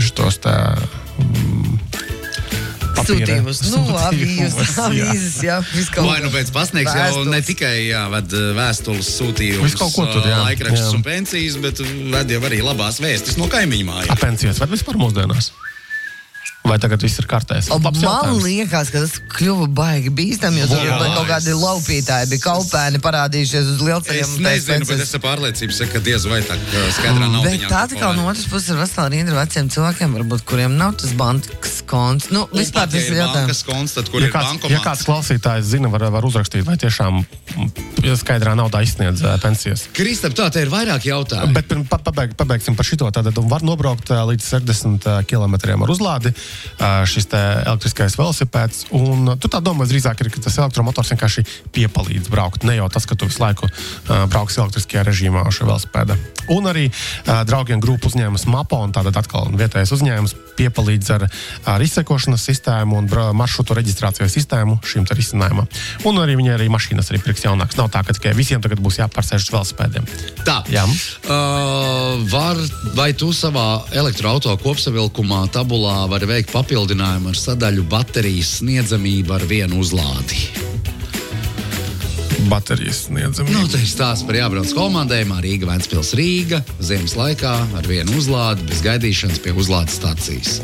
šitos 0.00 0.38
tā. 0.40 0.54
Mm, 1.18 1.63
Izsūtījumus, 3.04 3.60
nu, 3.70 3.82
avīzes, 4.00 4.72
avīzes, 4.86 5.36
jā, 5.44 5.58
visu 5.74 5.94
kaut 5.94 6.08
Vai 6.08 6.20
nu 6.24 6.32
pēc 6.34 6.52
pasniegs 6.54 6.96
jau 6.96 7.24
ne 7.28 7.42
tikai 7.44 7.74
jā, 7.90 8.04
ved 8.14 8.32
uh, 8.36 8.48
vēstules 8.58 9.12
sūtījumus, 9.18 9.68
Visu 9.68 9.82
kaut 9.82 9.94
ko 9.96 10.08
tur, 10.10 10.24
jā. 10.28 10.40
laikrakstus 10.48 10.88
Jā. 10.88 10.96
un 10.98 11.04
pensijas, 11.06 11.60
bet 11.62 11.84
ved 11.84 12.34
jau 12.36 12.42
arī 12.48 12.62
labās 12.64 13.00
vēstis 13.04 13.38
no 13.40 13.50
kaimiņu 13.52 13.86
A, 13.86 13.92
mājām. 13.92 14.24
pensijas 14.24 14.62
vai 14.62 14.72
vispār 14.72 14.98
mūsdienās? 15.00 15.52
Vai 16.64 16.78
tagad 16.80 17.02
viss 17.04 17.20
ir 17.20 17.26
Labs 17.84 18.00
Man 18.00 18.06
jautājums. 18.08 18.44
liekas, 18.46 18.88
ka 18.88 19.02
tas 19.02 19.18
kļuva 19.34 19.66
baigi 19.76 20.08
bīstami, 20.16 20.62
jo 20.62 20.68
tur 20.70 20.80
bija 20.80 21.10
kaut 21.12 21.28
kādi 21.28 21.52
laupītāji, 21.60 22.28
bija 22.30 22.40
kaupēni 22.40 23.00
parādījušies 23.04 23.68
uz 23.74 23.82
lielceļiem. 23.84 24.24
Es 24.24 24.40
nezinu, 24.40 24.88
bet 24.88 25.02
es 25.04 25.12
ar 25.12 25.20
pārliecību 25.26 25.76
saku, 25.76 25.92
ka 25.92 26.00
diez 26.08 26.24
vai 26.24 26.40
tā 26.46 26.56
skaidrā 26.96 27.28
nav. 27.28 27.44
Bet 27.44 27.66
tā 27.68 27.82
atkal 27.84 28.16
no 28.16 28.24
otras 28.30 28.48
puses 28.48 28.72
ir 28.72 28.80
vesela 28.80 29.10
rinda 29.12 29.36
ar 29.36 29.42
veciem 29.42 29.68
cilvēkiem, 29.76 30.16
varbūt, 30.16 30.46
kuriem 30.48 30.78
nav 30.80 30.96
tas 31.04 31.12
bankas 31.20 31.73
konts. 31.94 32.28
Nu, 32.34 32.44
vispār 32.52 32.90
tas 32.90 33.06
ir. 33.08 33.22
Bankas 33.24 33.62
konts, 33.66 33.94
tad, 33.96 34.10
kur 34.10 34.22
Ja 34.22 34.28
ir 34.28 34.34
kāds, 34.34 34.50
ja 34.50 34.54
bankomāts? 34.56 34.84
kāds 34.84 35.06
klausītājs 35.06 35.70
zina, 35.70 35.90
var, 35.92 36.06
var 36.14 36.26
uzrakstīt, 36.26 36.64
vai 36.66 36.76
tiešām 36.80 37.20
mm, 37.22 38.14
skaidrā 38.20 38.54
naudā 38.58 38.82
izsniedz 38.84 39.22
ā, 39.24 39.36
pensijas. 39.42 39.86
Kristap, 39.96 40.34
tā 40.36 40.48
te 40.54 40.64
ir 40.64 40.72
vairāk 40.72 41.06
jautājumu. 41.08 41.54
Bet 41.54 41.68
pirms 41.70 41.88
pa, 41.90 42.00
pabeig, 42.02 42.34
pabeigsim 42.38 42.76
par 42.78 42.88
šo. 42.88 43.10
Tad 43.14 43.30
var 43.50 43.64
nobraukt 43.66 44.10
ā, 44.14 44.22
līdz 44.30 44.46
60 44.56 45.08
km 45.30 45.56
ar 45.74 45.92
uzlādi 45.94 46.34
ā, 46.78 46.92
šis 47.08 47.28
elektriskais 47.34 48.16
velosipēds. 48.18 48.84
Un 48.96 49.34
tu 49.40 49.50
tā 49.52 49.60
domā, 49.64 49.86
drīzāk 49.88 50.24
ir, 50.24 50.30
ka 50.34 50.42
tas 50.44 50.58
elektromotors 50.62 51.12
vienkārši 51.14 51.46
piepalīdz 51.74 52.30
braukt. 52.32 52.66
Ne 52.68 52.78
jau 52.78 52.88
tas, 52.92 53.06
ka 53.08 53.18
tu 53.18 53.28
visu 53.30 53.42
laiku 53.42 53.68
ā, 53.68 54.24
brauksi 54.30 54.62
elektriskajā 54.62 55.06
režīmā 55.08 55.44
ar 55.44 55.54
šo 55.54 55.68
velosipēdu. 55.70 56.18
Un 56.54 56.68
arī 56.70 56.88
ā, 56.90 57.42
draugiem 57.48 57.82
grupu 57.82 58.10
uzņēmums 58.10 58.46
MAPO, 58.50 58.82
un 58.88 58.94
tātad 58.96 59.16
atkal 59.20 59.50
vietējais 59.56 59.94
uzņēmums, 59.96 60.36
piepalīdz 60.58 61.12
ar, 61.16 61.26
ar 61.74 61.83
izsekošanas 61.86 62.44
sistēmu 62.48 62.98
un 63.00 63.08
maršrutu 63.38 63.76
reģistrācijas 63.78 64.34
sistēmu 64.34 64.78
šim 64.86 65.06
risinājumam. 65.10 65.68
Un 66.08 66.20
arī 66.22 66.36
viņi 66.40 66.54
arī 66.56 66.68
mašīnas 66.72 67.10
arī 67.12 67.22
pirks 67.24 67.46
jaunākas. 67.46 67.78
Nav 67.80 67.90
tā, 67.94 68.04
ka 68.06 68.16
tikai 68.16 68.34
visiem 68.36 68.62
tagad 68.64 68.82
būs 68.84 69.00
jāpārsēž 69.02 69.46
uz 69.46 69.52
velosipēdiem. 69.54 70.08
Tā, 70.44 70.60
Jā. 70.72 70.84
uh, 70.88 72.24
var, 72.32 72.60
vai 72.96 73.12
tu 73.16 73.32
savā 73.36 73.84
elektroautorāta 73.94 74.62
kopsavilkumā, 74.64 75.44
tabulā 75.54 76.04
vari 76.10 76.30
veikt 76.30 76.54
papildinājumu 76.54 77.32
ar 77.32 77.40
sadaļu 77.40 77.88
baterijas 77.90 78.58
sniedzamību 78.60 79.38
ar 79.38 79.48
vienu 79.50 79.82
uzlādi? 79.84 80.64
baterijas 82.48 83.06
sniedzam. 83.06 83.46
Nu, 83.52 83.64
tas 83.68 83.80
ir 83.80 83.88
stāsts 83.88 84.24
par 84.26 84.36
jābrauc 84.38 84.72
komandējumā 84.76 85.40
Rīga, 85.44 85.68
Vēncpils, 85.70 86.12
Rīga. 86.18 86.60
Ziemas 86.84 87.16
laikā 87.18 87.54
ar 87.78 87.88
vienu 87.88 88.18
uzlādi, 88.20 88.66
bez 88.68 88.82
gaidīšanas 88.84 89.40
pie 89.44 89.54
uzlādes 89.56 89.96
stācijas. 90.00 90.58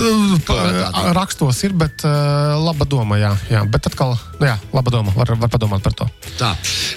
Varētu 0.00 0.92
Pa- 0.94 1.12
Rakstos 1.16 1.60
ir, 1.66 1.74
bet 1.76 2.04
uh, 2.08 2.56
laba 2.60 2.86
doma, 2.88 3.18
jā. 3.20 3.32
jā. 3.52 3.62
Bet 3.70 3.86
atkal, 3.90 4.16
nu 4.40 4.48
jā, 4.48 4.56
laba 4.74 4.92
doma, 4.94 5.12
var, 5.16 5.34
var 5.40 5.52
padomāt 5.52 5.84
par 5.84 5.96
to. 5.96 6.08
Tā. 6.40 6.52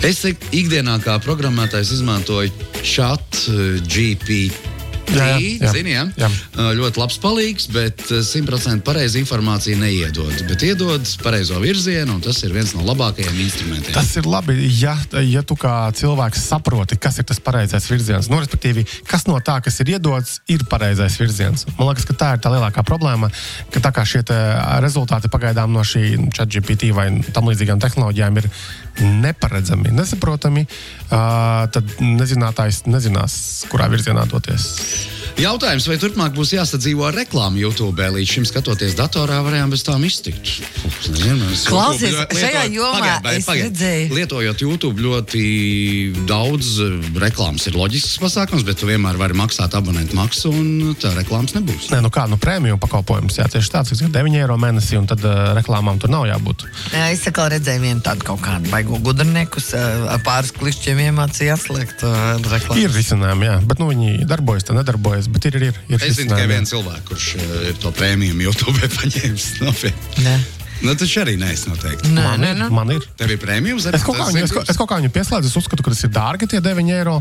Es 0.06 0.24
ik- 0.30 0.48
ikdienā 0.52 0.98
kā 1.04 1.18
programmētājs 1.24 1.94
izmantoju 2.00 2.52
chat 2.84 3.44
GPT. 3.88 4.73
Jā, 5.12 5.26
jā, 5.36 5.40
jā. 5.60 5.72
Zini, 5.74 5.94
ja? 5.94 6.04
Jā. 6.18 6.30
Ļoti 6.78 7.02
labs 7.02 7.18
palīgs, 7.22 7.68
bet 7.74 8.04
uh, 8.10 8.22
simtprocentīgi 8.26 8.86
pareizi 8.88 9.20
informāciju 9.22 9.80
neiedod. 9.82 10.32
Bet 10.50 10.64
iedod 10.66 11.08
pareizo 11.24 11.60
virzienu, 11.62 12.16
un 12.18 12.24
tas 12.24 12.40
ir 12.46 12.54
viens 12.56 12.74
no 12.78 12.86
labākajiem 12.88 13.42
instrumentiem. 13.44 13.94
Tas 13.96 14.14
ir 14.20 14.28
labi, 14.30 14.56
ja, 14.80 14.96
ja 15.22 15.44
tu 15.46 15.58
kā 15.60 15.76
cilvēks 15.98 16.46
saproti, 16.50 16.98
kas 17.02 17.20
ir 17.22 17.28
tas 17.30 17.42
pareizais 17.44 17.88
virziens. 17.92 18.30
Nu, 18.32 18.40
respektīvi, 18.42 18.86
kas 19.10 19.28
no 19.30 19.38
tā, 19.44 19.60
kas 19.66 19.82
ir 19.84 19.96
iedots, 19.96 20.40
ir 20.52 20.66
pareizais 20.72 21.18
virziens. 21.22 21.68
Man 21.78 21.92
liekas, 21.92 22.08
ka 22.10 22.18
tā 22.18 22.32
ir 22.38 22.44
tā 22.44 22.54
lielākā 22.54 22.86
problēma, 22.88 23.30
ka 23.74 23.84
tā 23.84 23.94
kā 23.96 24.06
šie 24.08 24.24
rezultāti 24.84 25.32
pagaidām 25.34 25.74
no 25.74 25.84
šī 25.88 26.32
ChatGPT 26.34 26.94
vai 26.96 27.10
tam 27.36 27.52
līdzīgām 27.52 27.82
tehnoloģijām 27.84 28.42
ir 28.42 28.50
neparedzami, 29.02 29.92
nesaprotami, 29.96 30.68
tad 31.10 31.98
nezinātājs 32.00 32.84
nezinās, 32.86 33.36
kurā 33.72 33.90
virzienā 33.92 34.28
doties. 34.30 34.70
Jautājums, 35.34 35.88
vai 35.90 35.96
turpmāk 35.98 36.36
būs 36.38 36.52
jāsadzīvo 36.54 37.08
ar 37.08 37.16
reklāmu 37.18 37.58
YouTube? 37.58 38.06
Līdz 38.14 38.30
šim 38.36 38.44
skatoties 38.46 38.94
datorā, 38.96 39.40
varējām 39.44 39.72
bez 39.74 39.82
tām 39.84 40.04
iztikt. 40.06 40.60
Klausies, 41.66 42.14
šajā 42.14 42.68
lietojot- 42.70 42.76
jomā 42.78 43.16
es 43.34 43.46
pagaid. 43.48 43.64
redzēju. 43.66 44.14
Lietojot 44.14 44.62
YouTube 44.62 45.02
ļoti 45.02 45.42
daudz 46.30 46.70
eh, 46.86 47.10
reklāmas, 47.18 47.66
ir 47.68 47.74
loģisks 47.74 48.20
pasākums, 48.22 48.64
bet 48.64 48.78
tu 48.78 48.86
vienmēr 48.86 49.18
vari 49.18 49.34
maksāt 49.34 49.74
abonentu 49.74 50.14
maksu, 50.16 50.52
un 50.54 50.94
tā 51.02 51.12
reklāmas 51.18 51.56
nebūs. 51.58 51.90
Nē, 51.90 52.04
nu 52.06 52.14
kā, 52.14 52.28
nu, 52.30 52.38
prēmiju 52.38 52.78
pakalpojums, 52.80 53.40
jā, 53.42 53.50
tieši 53.50 53.74
tāds, 53.74 53.90
kas 53.90 54.02
ir 54.06 54.14
9 54.14 54.38
eiro 54.38 54.56
mēnesī, 54.62 55.00
un 55.02 55.08
tad 55.10 55.26
uh, 55.26 55.52
reklāmām 55.58 55.98
tur 56.00 56.14
nav 56.14 56.28
jābūt. 56.30 56.68
Jā, 56.94 57.10
es 57.12 57.26
atkal 57.28 57.50
redzēju 57.56 57.82
vienu 57.82 58.06
tādu 58.06 58.24
kaut 58.30 58.40
kādu 58.46 58.70
baigo 58.70 59.02
gudrnieku, 59.02 59.58
kas 59.58 59.74
ā, 59.74 59.84
ar 60.14 60.22
pāris 60.24 60.54
klišķiem 60.54 61.04
iemācīja 61.10 61.58
atslēgt 61.58 62.06
ā, 62.06 62.14
reklāmu. 62.54 62.80
Ir 62.86 62.94
risinājumi, 62.94 63.50
jā, 63.50 63.60
bet 63.66 63.82
nu, 63.82 63.90
viņi 63.92 64.28
darbojas, 64.30 64.64
tā 64.70 64.78
nedarbojas, 64.78 65.23
bet 65.32 65.48
ir, 65.50 65.60
ir, 65.60 65.70
ir, 65.70 65.80
ir 65.96 66.04
Es 66.10 66.18
zinu 66.18 66.34
tikai 66.34 66.50
vienu 66.52 66.70
cilvēku, 66.70 67.06
kurš 67.14 67.30
eh, 67.40 67.56
ir 67.72 67.80
to 67.84 67.94
prēmiju 67.96 68.36
YouTube 68.48 68.92
paņēmis. 68.98 69.48
Nopietni. 69.68 70.36
Nu, 70.84 70.94
tas 71.00 71.12
arī 71.22 71.38
neesi 71.40 71.70
noteikti. 71.72 72.10
nē, 72.12 72.24
Man 72.24 72.42
nē, 72.44 72.50
nē. 72.60 72.68
man 72.76 72.92
ir. 72.92 73.06
Tev 73.18 73.32
ir 73.32 73.40
prēmijas, 73.40 73.86
Es 73.96 74.04
kaut, 74.04 74.18
viņu, 74.20 74.44
es, 74.44 74.52
es 74.74 74.78
kaut 74.80 74.90
kā 74.92 74.98
viņu 75.00 75.12
pieslēdzu. 75.16 75.48
Es 75.48 75.56
uzskatu, 75.56 75.84
ka 75.86 75.94
tas 75.94 76.04
ir 76.04 76.12
dārgi, 76.12 76.50
tie 76.52 76.60
9 76.64 76.92
eiro. 76.92 77.16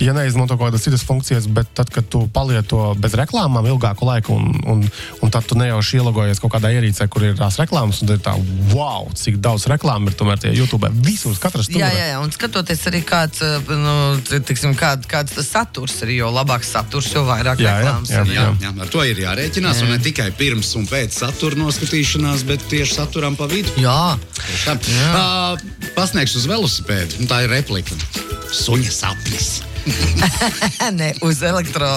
Ja 0.00 0.14
neizmanto 0.16 0.56
kaut 0.56 0.70
kādas 0.70 0.84
citas 0.86 1.04
funkcijas, 1.04 1.46
bet 1.52 1.68
tad, 1.76 1.90
kad 1.92 2.08
tu 2.08 2.24
palieto 2.32 2.94
bez 2.96 3.12
reklāmām 3.18 3.66
ilgāku 3.68 4.08
laiku, 4.08 4.32
un, 4.38 4.56
un, 4.64 4.82
un 5.22 5.30
tad 5.34 5.44
tu 5.44 5.58
nejauši 5.60 6.00
ielogojies 6.00 6.40
kaut 6.40 6.54
kādā 6.56 6.72
ierīcē, 6.72 7.08
kur 7.12 7.26
ir 7.28 7.36
tās 7.36 7.58
reklāmas, 7.60 8.00
un 8.02 8.08
tad 8.08 8.16
ir 8.20 8.24
tā, 8.24 8.34
wow, 8.72 9.08
cik 9.14 9.36
daudz 9.44 9.66
reklāmu 9.70 10.08
ir 10.08 10.16
tomēr 10.16 10.40
tie 10.40 10.54
YouTube. 10.56 10.88
Visur, 11.04 11.36
katrs 11.42 11.68
tur. 11.68 11.80
Jā, 11.82 11.92
jā, 11.92 12.06
jā, 12.14 12.18
un 12.24 12.32
skatoties 12.32 12.80
arī, 12.88 13.02
kāds, 13.06 13.42
ā, 13.44 13.60
nu, 13.76 13.94
tiksim, 14.48 14.72
kād, 14.78 15.04
kāds 15.10 15.36
tas 15.36 15.52
saturs 15.52 15.98
ir, 16.06 16.14
jo 16.22 16.32
labāks 16.32 16.72
saturs, 16.72 17.12
jo 17.12 17.26
vairāk 17.28 17.60
Jā, 17.60 17.76
jā, 17.76 17.76
reklāmas. 17.84 18.10
jā. 18.16 18.24
ir. 18.24 18.34
Jā, 18.38 18.48
jā, 18.64 18.72
ar 18.86 18.88
to 18.96 19.04
ir 19.04 19.20
jārēķinās. 19.26 19.84
Un 19.84 19.92
ne 19.92 20.00
tikai 20.02 20.30
pirms 20.36 20.72
un 20.80 20.88
pēc 20.88 21.20
satura 21.22 21.60
noskatīšanās, 21.60 22.46
bet 22.48 22.64
tieši 22.72 22.94
saturam 23.02 23.34
pa 23.34 23.48
vidu. 23.50 23.72
Jā. 23.82 24.14
Tā. 24.62 24.76
Uh, 24.78 25.90
pasniegšu 25.96 26.42
uz 26.42 26.46
velosipēdu. 26.50 27.22
Nu, 27.22 27.26
Tā 27.30 27.42
ir 27.46 27.50
replika. 27.50 27.96
Suņa 28.52 28.92
sapnis. 28.94 29.62
nē, 30.98 31.14
uz 31.26 31.42
elektro. 31.50 31.88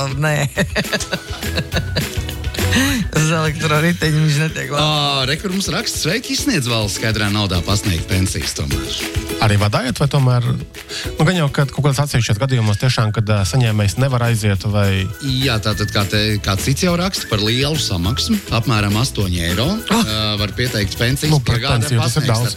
Uz 3.16 3.30
elektroriteņa 3.32 4.22
viņš 4.26 4.40
netiek 4.44 4.72
labi. 4.74 4.82
Uh, 4.82 5.22
Rekur 5.30 5.54
mums 5.56 5.70
raksts, 5.72 6.02
sveiki, 6.04 6.34
izsniedz 6.36 6.68
valsts 6.70 6.98
skaidrā 7.00 7.30
naudā 7.34 7.62
pasniegt 7.66 8.08
pensijas 8.10 8.56
tomēr. 8.58 8.98
Arī 9.46 9.58
vadājot, 9.62 10.00
vai 10.00 10.08
tomēr, 10.10 10.46
nu, 10.48 11.26
gan 11.28 11.38
jau 11.38 11.48
kad 11.54 11.72
kaut 11.74 11.86
kādos 11.86 12.00
atsevišķos 12.06 12.40
gadījumos, 12.42 12.80
tiešām, 12.82 13.12
kad 13.16 13.28
ā, 13.36 13.42
saņēmējs 13.48 13.98
nevar 14.02 14.24
aiziet, 14.30 14.64
vai 14.72 15.06
Jā, 15.28 15.58
tātad 15.64 15.92
kā 15.94 16.06
te, 16.10 16.22
kāds 16.44 16.66
cits 16.68 16.86
jau 16.88 16.94
raksta 17.00 17.28
par 17.32 17.44
lielu 17.44 17.76
samaksu, 17.80 18.38
apmēram 18.56 18.96
8 19.02 19.28
eiro. 19.48 19.68
Uh, 19.92 20.36
var 20.40 20.54
pieteikt 20.56 20.96
pensijas 21.00 21.34
Nu, 21.34 21.42
par 21.44 21.60
piegādē 21.60 21.84
pensiju 21.92 22.02
tas 22.02 22.16
ir 22.20 22.28
daudz. 22.32 22.56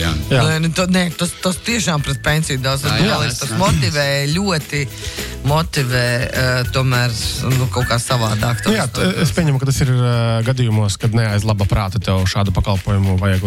Jā. 0.00 0.12
Jā. 0.30 0.44
Nē, 0.46 0.58
nu, 0.66 0.72
to, 0.74 0.86
nē, 0.90 1.04
tas, 1.18 1.34
tas 1.42 1.58
tiešām 1.66 2.02
pret 2.06 2.22
pensiju 2.24 2.62
daudz 2.64 2.86
Jā, 2.86 2.96
jā, 3.04 3.18
es- 3.26 3.40
Tas 3.42 3.52
motivē 3.58 4.06
ļoti, 4.30 4.84
motivē 5.50 6.06
uh, 6.30 6.70
tomēr 6.74 7.12
nu, 7.58 7.66
kaut 7.74 7.88
kā 7.90 7.98
savādāk. 8.02 8.62
Nu, 8.68 8.74
jā, 8.78 8.86
es 9.24 9.34
pieņemu, 9.34 9.60
ka 9.62 9.68
tas 9.70 9.80
ir 9.84 9.89
uh, 9.92 10.40
gadījumos, 10.46 10.96
kad 11.00 11.14
neaiz 11.16 11.44
laba 11.46 11.66
prāta 11.68 12.00
tev 12.02 12.24
šādu 12.30 12.54
pakalpojumu 12.56 13.18
vajag. 13.20 13.44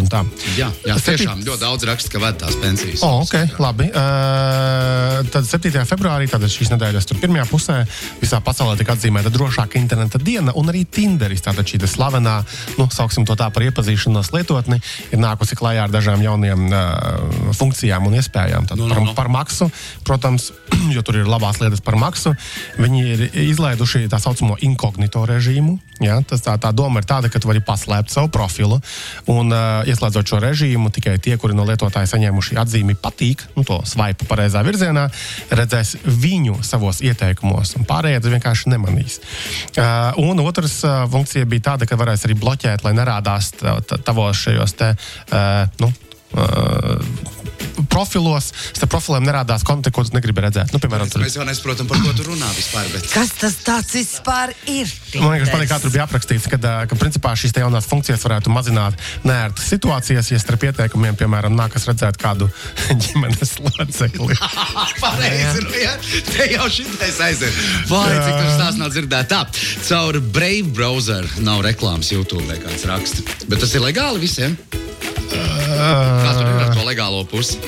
Jā, 0.58 0.70
jā 0.86 0.98
tiešām 1.02 1.42
ļoti 1.46 1.62
daudz 1.64 1.88
raksta, 1.90 2.12
ka 2.14 2.22
ved 2.22 2.38
tās 2.42 2.58
pensijas. 2.62 3.02
O, 3.06 3.24
ok, 3.24 3.58
labi. 3.64 3.90
Uh, 3.90 5.24
tad 5.34 5.50
7. 5.50 5.74
februārī, 5.90 6.30
tātad 6.32 6.52
šīs 6.54 6.74
nedēļas 6.74 7.10
pirmajā 7.18 7.48
pusē, 7.50 7.80
visā 8.22 8.42
pasaulē 8.44 8.78
tika 8.80 8.96
atzīmēta 8.98 9.32
drošāka 9.34 9.80
interneta 9.82 10.22
diena, 10.22 10.54
un 10.60 10.70
arī 10.70 10.84
Tinderis, 10.86 11.44
tātad 11.46 11.66
šī 11.66 11.82
slavenā, 11.90 12.40
nu, 12.78 12.88
sauksim 12.94 13.26
to 13.28 13.38
tā 13.40 13.50
par 13.54 13.66
iepazīšanos 13.66 14.34
lietotni, 14.36 14.80
ir 15.14 15.22
nākusi 15.22 15.58
klajā 15.60 15.88
ar 15.88 15.94
dažām 15.94 16.22
jauniem 16.26 16.70
uh, 16.70 17.54
funkcijām 17.58 18.10
un 18.10 18.20
iespējām. 18.22 18.70
Tad 18.70 18.84
Nu, 18.84 18.90
nu, 18.90 18.94
par, 18.94 19.04
nu. 19.04 19.14
par 19.14 19.28
maksu, 19.32 19.70
protams, 20.04 20.52
jo 20.96 21.02
tur 21.06 21.22
ir 21.22 21.30
labās 21.30 21.62
lietas 21.62 21.84
par 21.84 21.96
maksu, 22.00 22.34
viņi 22.82 23.04
ir 23.14 23.24
izlaiduši 23.48 24.08
tā 24.12 24.20
saucamo 24.20 24.58
inkognito 24.66 25.24
režīmu. 25.30 25.78
Ja? 26.04 26.20
Tas 26.34 26.42
tā, 26.42 26.56
tā 26.58 26.72
doma 26.74 27.02
ir 27.02 27.06
tāda, 27.10 27.30
ka 27.30 27.38
tu 27.38 27.50
vari 27.50 27.62
paslēpt 27.62 28.10
savu 28.10 28.32
profilu 28.34 28.80
un 29.30 29.54
uh, 29.54 29.86
ieslēdzot 29.90 30.32
šo 30.34 30.40
režīmu, 30.42 30.90
tikai 30.96 31.16
tie, 31.22 31.36
kuri 31.38 31.54
no 31.54 31.66
lietotāja 31.68 32.10
saņēmuši 32.10 32.58
atzīmi 32.58 32.96
patīk, 32.98 33.44
nu, 33.54 33.62
to 33.68 33.78
svaipu 33.86 34.26
pareizā 34.30 34.64
virzienā, 34.66 35.06
redzēs 35.54 35.96
viņu 36.04 36.58
savos 36.66 37.04
ieteikumos, 37.06 37.76
un 37.78 37.86
pārējie 37.90 38.24
tas 38.26 38.34
vienkārši 38.34 38.74
nemanīs. 38.74 39.20
Uh, 39.78 40.10
un 40.26 40.42
otrs 40.42 40.80
uh, 40.88 41.04
funkcija 41.14 41.46
bija 41.50 41.68
tāda, 41.70 41.86
ka 41.90 42.00
varēs 42.02 42.26
arī 42.26 42.40
bloķēt, 42.42 42.86
lai 42.88 42.96
nerādās 42.98 43.54
ta- 43.60 43.78
ta- 43.86 44.02
tavos 44.10 44.42
šajos 44.48 44.74
te, 44.82 44.94
uh, 44.98 45.68
nu, 45.84 45.92
uh, 46.34 47.43
profilos, 47.94 48.50
starp 48.74 48.92
profiliem 48.94 49.28
nerādās 49.28 49.66
konti, 49.68 49.92
ko 49.94 50.04
tu 50.06 50.16
negribi 50.16 50.44
redzēt. 50.48 50.74
Nu, 50.74 50.82
piemēram, 50.82 51.10
tur, 51.12 51.24
Mēs 51.24 51.38
jau 51.38 51.46
nesaprotam, 51.48 51.88
par 51.90 52.02
ko 52.04 52.14
tu 52.18 52.26
runā 52.28 52.50
vispār. 52.58 52.90
Bet... 52.94 53.08
Kas 53.14 53.34
tas 53.40 53.58
tāds 53.64 53.94
vispār 53.96 54.54
ir? 54.70 54.90
Man 55.20 55.36
liekas, 55.36 55.52
patīk, 55.54 55.70
kā 55.72 55.80
tur 55.84 55.94
bija 55.94 56.08
aprakstīts, 56.08 56.48
ka, 56.52 56.60
ā, 56.60 56.76
ka 56.90 56.98
principā 57.00 57.36
šīs 57.40 57.56
jaunās 57.62 57.88
funkcijas 57.90 58.26
varētu 58.26 58.54
mazināt 58.54 58.98
neērtas 59.28 59.70
situācijas, 59.76 60.32
ja 60.34 60.42
starp 60.42 60.66
ieteikumiem, 60.70 61.18
piemēram, 61.20 61.56
nākas 61.58 61.88
redzēt 61.90 62.18
kādu 62.22 62.50
ģimenes 63.06 63.58
locekli. 63.64 64.40
Pareizi, 65.04 65.66
nu, 65.68 65.76
ja? 65.82 65.94
Te 66.32 66.50
jau 66.54 66.70
šitais 66.74 67.20
aiziet. 67.28 67.62
Vai, 67.92 68.08
cik 68.18 68.34
tur 68.40 68.50
stāsts 68.56 68.82
nav 68.82 68.94
dzirdēt. 68.96 69.30
Tā, 69.34 69.44
caur 69.90 70.20
Brave 70.34 70.74
browser 70.74 71.28
nav 71.46 71.64
reklāmas 71.66 72.12
YouTube, 72.14 72.48
vai 72.50 72.60
kāds 72.64 72.88
raksta. 72.90 73.26
Bet 73.48 73.62
tas 73.64 73.78
ir 73.78 73.86
legāli 73.86 74.26
visiem. 74.26 74.58
Kā 75.84 76.34
tur 76.38 76.48
ir 76.48 76.64
ar 76.64 76.74
to 76.78 76.88
legālo 76.88 77.24
pusi? 77.30 77.60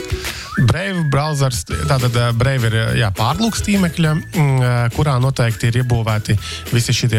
Brave 0.55 1.03
browsers, 1.11 1.65
tātad 1.67 2.15
ā, 2.15 2.29
Brave 2.35 2.69
ir 2.69 2.75
jā, 3.01 3.09
pārlūks 3.15 3.63
tīmekļa, 3.65 4.13
mm, 4.15 4.61
ā, 4.63 4.71
kurā 4.95 5.17
noteikti 5.19 5.67
ir 5.67 5.81
iebūvēti 5.81 6.37
visi 6.71 6.95
šie 6.95 7.09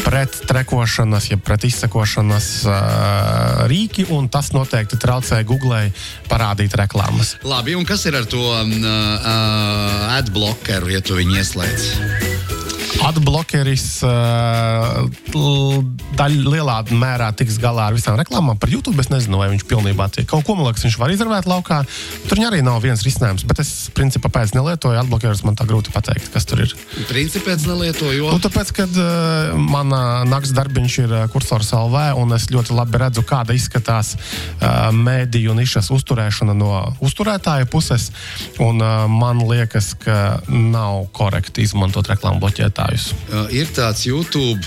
prettrekošanas, 0.00 1.30
ja 1.32 1.38
pret 1.42 1.66
izsekošanas 1.66 2.48
uh, 2.68 3.66
rīki, 3.70 4.06
un 4.14 4.30
tas 4.32 4.52
noteikti 4.54 5.00
traucē 5.02 5.42
Google 5.44 5.82
parādīt 6.30 6.78
reklāmas. 6.78 7.36
Labi, 7.42 7.74
un 7.74 7.86
kas 7.88 8.06
ir 8.06 8.18
ar 8.22 8.30
to 8.30 8.40
um, 8.40 8.74
uh, 8.80 10.18
adblockeru, 10.20 10.94
ja 10.94 11.02
tu 11.02 11.18
viņu 11.18 11.40
ieslēdz? 11.42 12.29
Atblokeris 12.98 14.02
uh, 14.04 15.06
daļa 16.18 16.50
lielā 16.50 16.76
mērā 16.90 17.30
tiks 17.38 17.58
galā 17.62 17.86
ar 17.88 17.96
visām 17.96 18.18
reklāmām 18.18 18.58
par 18.60 18.72
YouTube. 18.72 18.98
Es 19.00 19.10
nezinu, 19.12 19.38
vai 19.40 19.48
viņš 19.52 19.64
pilnībā 19.70 20.08
tiek 20.12 20.26
kaut 20.28 20.44
ko, 20.46 20.56
man 20.58 20.68
liekas, 20.68 20.84
viņš 20.88 20.98
var 21.00 21.14
izdarīt 21.14 21.48
laukā. 21.48 21.80
Tur 22.28 22.42
arī 22.48 22.60
nav 22.66 22.80
viens 22.84 23.02
risinājums, 23.06 23.46
bet 23.48 23.62
es 23.62 23.70
principā 23.96 24.30
pēc 24.32 24.54
nelietoju 24.56 24.98
atblokerus. 25.00 25.44
Man 25.46 25.58
tā 25.58 25.66
grūti 25.68 25.94
pateikt, 25.94 26.30
kas 26.34 26.48
tur 26.48 26.64
ir. 26.64 26.74
Principēc 27.08 27.64
nelieto, 27.70 28.10
jo. 28.14 28.32
Nu, 28.34 28.42
tāpēc, 28.42 28.74
kad 28.80 28.98
uh, 28.98 29.54
manā 29.54 30.26
nakts 30.28 30.54
darbiņš 30.56 30.98
ir 31.04 31.14
uh, 31.14 31.24
kursors 31.32 31.72
LV, 31.76 32.04
un 32.20 32.36
es 32.36 32.50
ļoti 32.52 32.76
labi 32.76 33.00
redzu, 33.04 33.24
kāda 33.28 33.56
izskatās 33.56 34.16
uh, 34.16 34.90
mēdīju 34.96 35.54
nišas 35.60 35.92
uzturēšana 35.94 36.56
no 36.58 36.74
uzturētāja 37.04 37.70
puses, 37.70 38.10
un 38.62 38.82
uh, 38.82 39.06
man 39.10 39.44
liekas, 39.46 39.92
ka 40.00 40.40
nav 40.50 41.06
korekti 41.16 41.64
izmantot 41.66 42.10
reklāmu 42.10 42.42
bloķētājus. 42.42 42.79
Uh, 42.80 43.46
ir 43.52 43.68
tāds 43.76 44.06
YouTube 44.08 44.64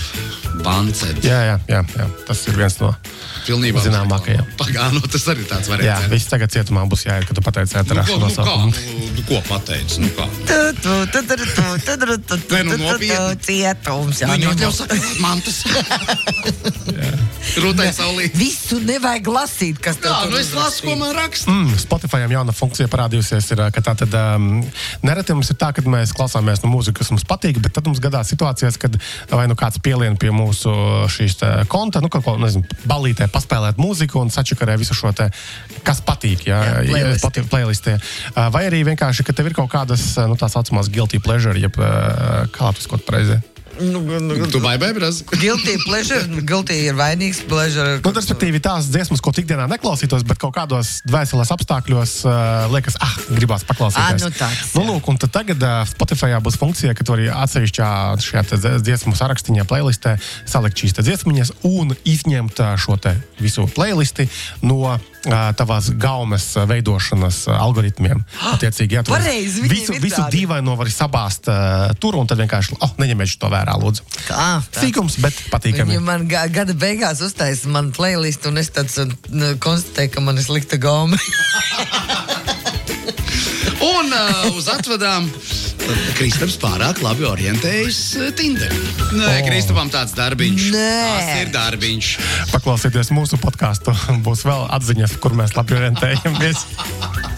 banceļš. 0.64 1.24
Jā, 1.26 1.40
jā, 1.50 1.56
jā, 1.70 1.82
jā, 1.98 2.06
tas 2.28 2.44
ir 2.48 2.58
viens 2.60 2.76
no 2.82 2.92
Pilnībā 3.44 3.82
zināmākajiem. 3.84 4.46
Pagānu, 4.60 5.02
tas 5.12 5.26
arī 5.34 5.44
tāds 5.50 5.68
Jā, 5.68 5.74
variants. 5.74 6.08
viss 6.14 6.30
tagad 6.32 6.54
cietumā 6.54 6.86
būs 6.88 7.04
jāiet, 7.08 7.26
kad 7.28 7.36
tu 7.36 7.44
pateici 7.44 7.76
Nu, 7.76 7.82
ēterā 7.82 8.06
ko, 8.08 8.14
šo 8.14 8.20
nu, 8.22 8.28
kā, 8.38 8.56
nu, 8.62 8.68
nu, 9.18 9.26
ko 9.28 9.42
pateici? 9.50 10.00
Nu, 10.04 10.12
kā? 10.16 10.28
Tu, 10.48 10.60
tu, 10.80 10.94
tu, 11.12 11.20
tu, 11.28 11.36
tu, 11.36 11.44
tu, 11.44 11.98
tu, 11.98 12.18
tu, 12.24 12.38
tu, 12.48 12.64
nu, 12.64 12.78
tu, 12.78 12.98
tu, 13.02 13.36
Cietums. 13.50 14.24
jā, 14.24 14.32
nu, 14.38 14.54
atļaus 14.54 14.84
sakot 14.84 15.02
mantas. 15.24 15.64
Rūtai 17.64 17.90
saulīt. 17.94 18.36
Visu 18.38 18.80
nevajag 18.84 19.28
lasīt, 19.30 19.80
kas 19.84 20.00
tev 20.02 20.12
Jā, 20.12 20.20
tur 20.24 20.34
nu 20.34 20.40
es 20.40 20.52
lasu, 20.56 20.86
ko 20.88 20.96
man 21.00 21.14
raksta. 21.18 21.52
Mm, 21.52 21.76
Spotify 21.82 22.24
jauna 22.32 22.56
funkcija 22.56 22.90
parādījusies, 22.92 23.50
ir, 23.54 23.64
ka 23.76 23.84
tā 23.86 23.96
tad 24.00 24.16
um, 24.18 24.48
nereti 25.06 25.36
mums 25.36 25.52
ir 25.54 25.60
tā, 25.62 25.70
ka 25.76 25.84
mēs 25.86 26.16
klausāmies 26.16 26.64
no 26.64 26.72
mūzikas, 26.72 27.04
kas 27.04 27.14
mums 27.14 27.28
patīk, 27.30 27.60
bet 27.64 27.76
tad 27.76 27.90
mums 27.90 28.02
gadās 28.04 28.32
situācijas, 28.34 28.80
kad 28.82 28.98
vai 29.32 29.46
nu 29.52 29.58
kāds 29.60 29.82
pielien 29.84 30.18
pie 30.20 30.32
mūsu 30.34 30.74
šīs 31.14 31.38
te 31.42 31.52
konta, 31.72 32.02
nu 32.04 32.10
kaut 32.14 32.26
ko, 32.26 32.36
nezinu, 32.42 32.66
balītē 32.90 33.30
paspēlēt 33.34 33.82
mūziku 33.82 34.22
un 34.24 34.34
sačakarē 34.34 34.78
visu 34.82 34.98
šo 34.98 35.14
te, 35.16 35.30
kas 35.86 36.02
patīk, 36.06 36.48
jā, 36.50 36.62
Jā, 36.64 36.76
playlistē. 36.90 37.22
Spotify 37.22 37.54
playlistē. 37.54 37.98
Uh, 38.34 38.48
Vai 38.54 38.66
arī 38.70 38.84
vienkārši, 38.88 39.26
ka 39.28 39.36
tev 39.36 39.52
ir 39.52 39.58
kaut 39.58 39.72
kādas, 39.74 40.14
uh, 40.18 40.28
nu, 40.30 40.38
tā 40.40 40.50
saucamās 40.52 40.92
guilty 40.94 41.22
pleasure, 41.24 41.60
jeb 41.60 41.78
uh, 41.80 42.46
kā 42.54 42.70
latvijas 42.70 42.90
kaut 42.92 43.06
pareizi. 43.08 43.42
Nu, 43.80 44.00
nu, 44.20 44.48
Tu 44.48 44.60
baigai, 44.60 44.94
braz? 44.94 45.24
Guilty 45.30 45.76
pleasure, 45.84 46.42
guilty 46.46 46.76
ir 46.88 46.98
vainīgs 46.98 47.42
pleasure. 47.50 47.98
Nu, 48.04 48.14
respektīvi, 48.14 48.62
tās 48.64 48.90
dziesmas, 48.94 49.22
ko 49.24 49.34
ikdienā 49.34 49.66
neklausītos, 49.72 50.26
bet 50.28 50.38
kaut 50.42 50.54
kādos 50.58 51.00
dvēseles 51.10 51.52
apstākļos 51.56 52.14
uh, 52.28 52.68
liekas, 52.74 53.00
ah, 53.02 53.16
gribās 53.34 53.66
paklausīties. 53.66 54.26
Ā, 54.26 54.30
nu 54.30 54.38
tāds, 54.38 54.76
nu, 54.78 54.86
lūk, 54.92 55.10
un 55.10 55.18
tagad 55.24 55.64
uh, 55.66 55.82
Spotify 55.90 56.38
būs 56.44 56.60
funkcija, 56.62 56.94
ka 56.98 57.08
tu 57.08 57.16
arī 57.16 57.32
atsevišķā 57.34 57.90
šajā 58.22 58.44
dziesmu 58.86 59.16
sarakstiņā, 59.18 59.66
playlistē 59.70 60.20
salikt 60.50 60.84
šīs 60.84 61.00
dziesmiņas 61.02 61.56
un 61.70 61.96
izņemt 62.04 62.62
uh, 62.62 62.76
šo 62.78 63.00
visu 63.42 63.66
playlisti 63.74 64.30
no 64.62 65.00
tavās 65.58 65.88
gaumes 66.00 66.46
veidošanas 66.68 67.46
algoritmiem. 67.48 68.24
Attiecīgi, 68.54 68.98
jā, 68.98 69.04
tu 69.06 69.14
vari 69.14 69.38
visu, 69.48 69.96
visu 70.04 70.26
dīvaino 70.32 70.76
var 70.80 70.92
sabāzt 70.92 71.48
uh, 71.52 71.94
tur 72.00 72.18
un 72.20 72.28
tad 72.28 72.42
vienkārši, 72.44 72.76
oh, 72.84 72.92
neņemiet 73.00 73.38
to 73.40 73.48
vērā, 73.52 73.63
lūdzu. 73.72 74.04
Kā? 74.28 74.48
Sīkums, 74.76 75.18
bet 75.24 75.38
patīkami. 75.54 75.96
Viņi 75.96 76.04
man 76.04 76.28
ga 76.32 76.46
gada 76.52 76.76
beigās 76.78 77.24
uztaisīja 77.24 77.72
manu 77.72 77.96
playlistu, 77.96 78.52
un 78.52 78.60
es 78.62 78.70
tāds 78.76 79.00
nu, 79.32 79.54
konstatēju, 79.64 80.14
ka 80.16 80.24
man 80.26 80.40
ir 80.40 80.48
slikta 80.48 80.80
goma. 80.82 81.18
Un 83.84 84.14
uh, 84.16 84.56
uz 84.56 84.70
atvadām 84.72 85.26
Kristaps 86.16 86.56
pārāk 86.62 87.02
labi 87.04 87.26
orientējas 87.28 88.00
uh, 88.16 88.30
Tinderī. 88.38 88.80
Nē, 89.18 89.28
O. 89.28 89.44
Kristapam 89.50 89.92
tāds 89.92 90.16
darbiņš. 90.16 90.70
Nē. 90.72 90.88
Tas 91.04 91.42
ir 91.42 91.52
darbiņš. 91.52 92.14
Paklausieties 92.54 93.12
mūsu 93.16 93.42
podkāstu, 93.44 93.92
būs 94.24 94.48
vēl 94.48 94.68
atziņas, 94.80 95.20
kur 95.24 95.36
mēs 95.36 95.58
labi 95.60 95.80
orientējamies. 95.82 96.68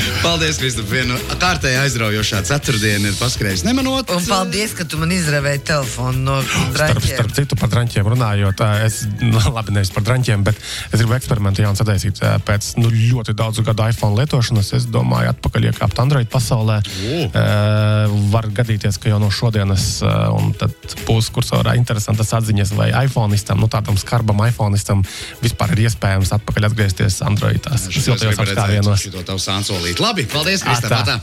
Paldies, 0.24 0.58
Kristap. 0.60 0.86
Vienu 0.92 1.16
kārtēji 1.40 1.78
aizraujošā 1.82 2.42
ceturtdiena 2.46 3.10
ir 3.10 3.16
paskrējusi. 3.18 3.66
Nemanot. 3.68 4.10
Un 4.14 4.24
paldies, 4.26 4.74
ka 4.76 4.86
tu 4.88 4.98
man 5.00 5.12
izravēji 5.14 5.62
telefonu 5.68 6.22
no 6.26 6.38
Starp, 6.76 7.04
starp 7.04 7.34
citu, 7.36 7.58
par 7.58 7.70
drāmķiem 7.72 8.08
runājot, 8.14 8.62
es 8.86 9.02
nu, 9.20 9.40
labi 9.56 9.74
nevis 9.76 9.92
par 9.94 10.06
drāmķiem, 10.06 10.44
bet 10.46 10.58
es 10.90 11.00
gribu 11.00 11.16
eksperimentu 11.16 11.64
jaunu 11.64 11.78
sataisīt. 11.78 12.22
Ā, 12.24 12.34
Pēc 12.42 12.72
nu, 12.80 12.90
ļoti 12.92 13.34
daudzu 13.38 13.64
gadu 13.66 13.86
iPhone 13.92 14.18
lietošanas, 14.18 14.72
es 14.78 14.88
domāju, 14.90 15.32
atpakaļ 15.32 15.68
iekāpt 15.70 16.00
Android 16.02 16.30
pasaulē. 16.32 16.80
O. 16.82 17.20
Uh, 17.28 18.16
var 18.32 18.48
gadīties, 18.54 18.98
ka 19.00 19.12
jau 19.12 19.20
no 19.22 19.30
šodienas, 19.32 19.86
uh, 20.04 20.28
un 20.36 20.52
tad 20.58 20.74
būs 21.06 21.30
kursorā 21.34 21.76
interesantas 21.78 22.32
atziņas, 22.38 22.74
vai 22.78 22.90
iPhoneistam, 23.04 23.60
nu 23.62 23.70
tādam 23.72 23.98
skarbam 24.00 24.42
iPhoneistam 24.48 25.04
vispār 25.42 25.76
ir 25.76 25.86
iespējams 25.86 26.34
atpakaļ 26.38 26.70
atgriezties 26.70 27.20
Androidās. 27.26 27.88
Šito 27.92 28.16
es 28.16 28.22
Siltajos 28.22 28.40
tūlīt. 29.82 30.02
Labi, 30.02 30.26
paldies, 30.30 30.62
Kristā. 30.62 31.18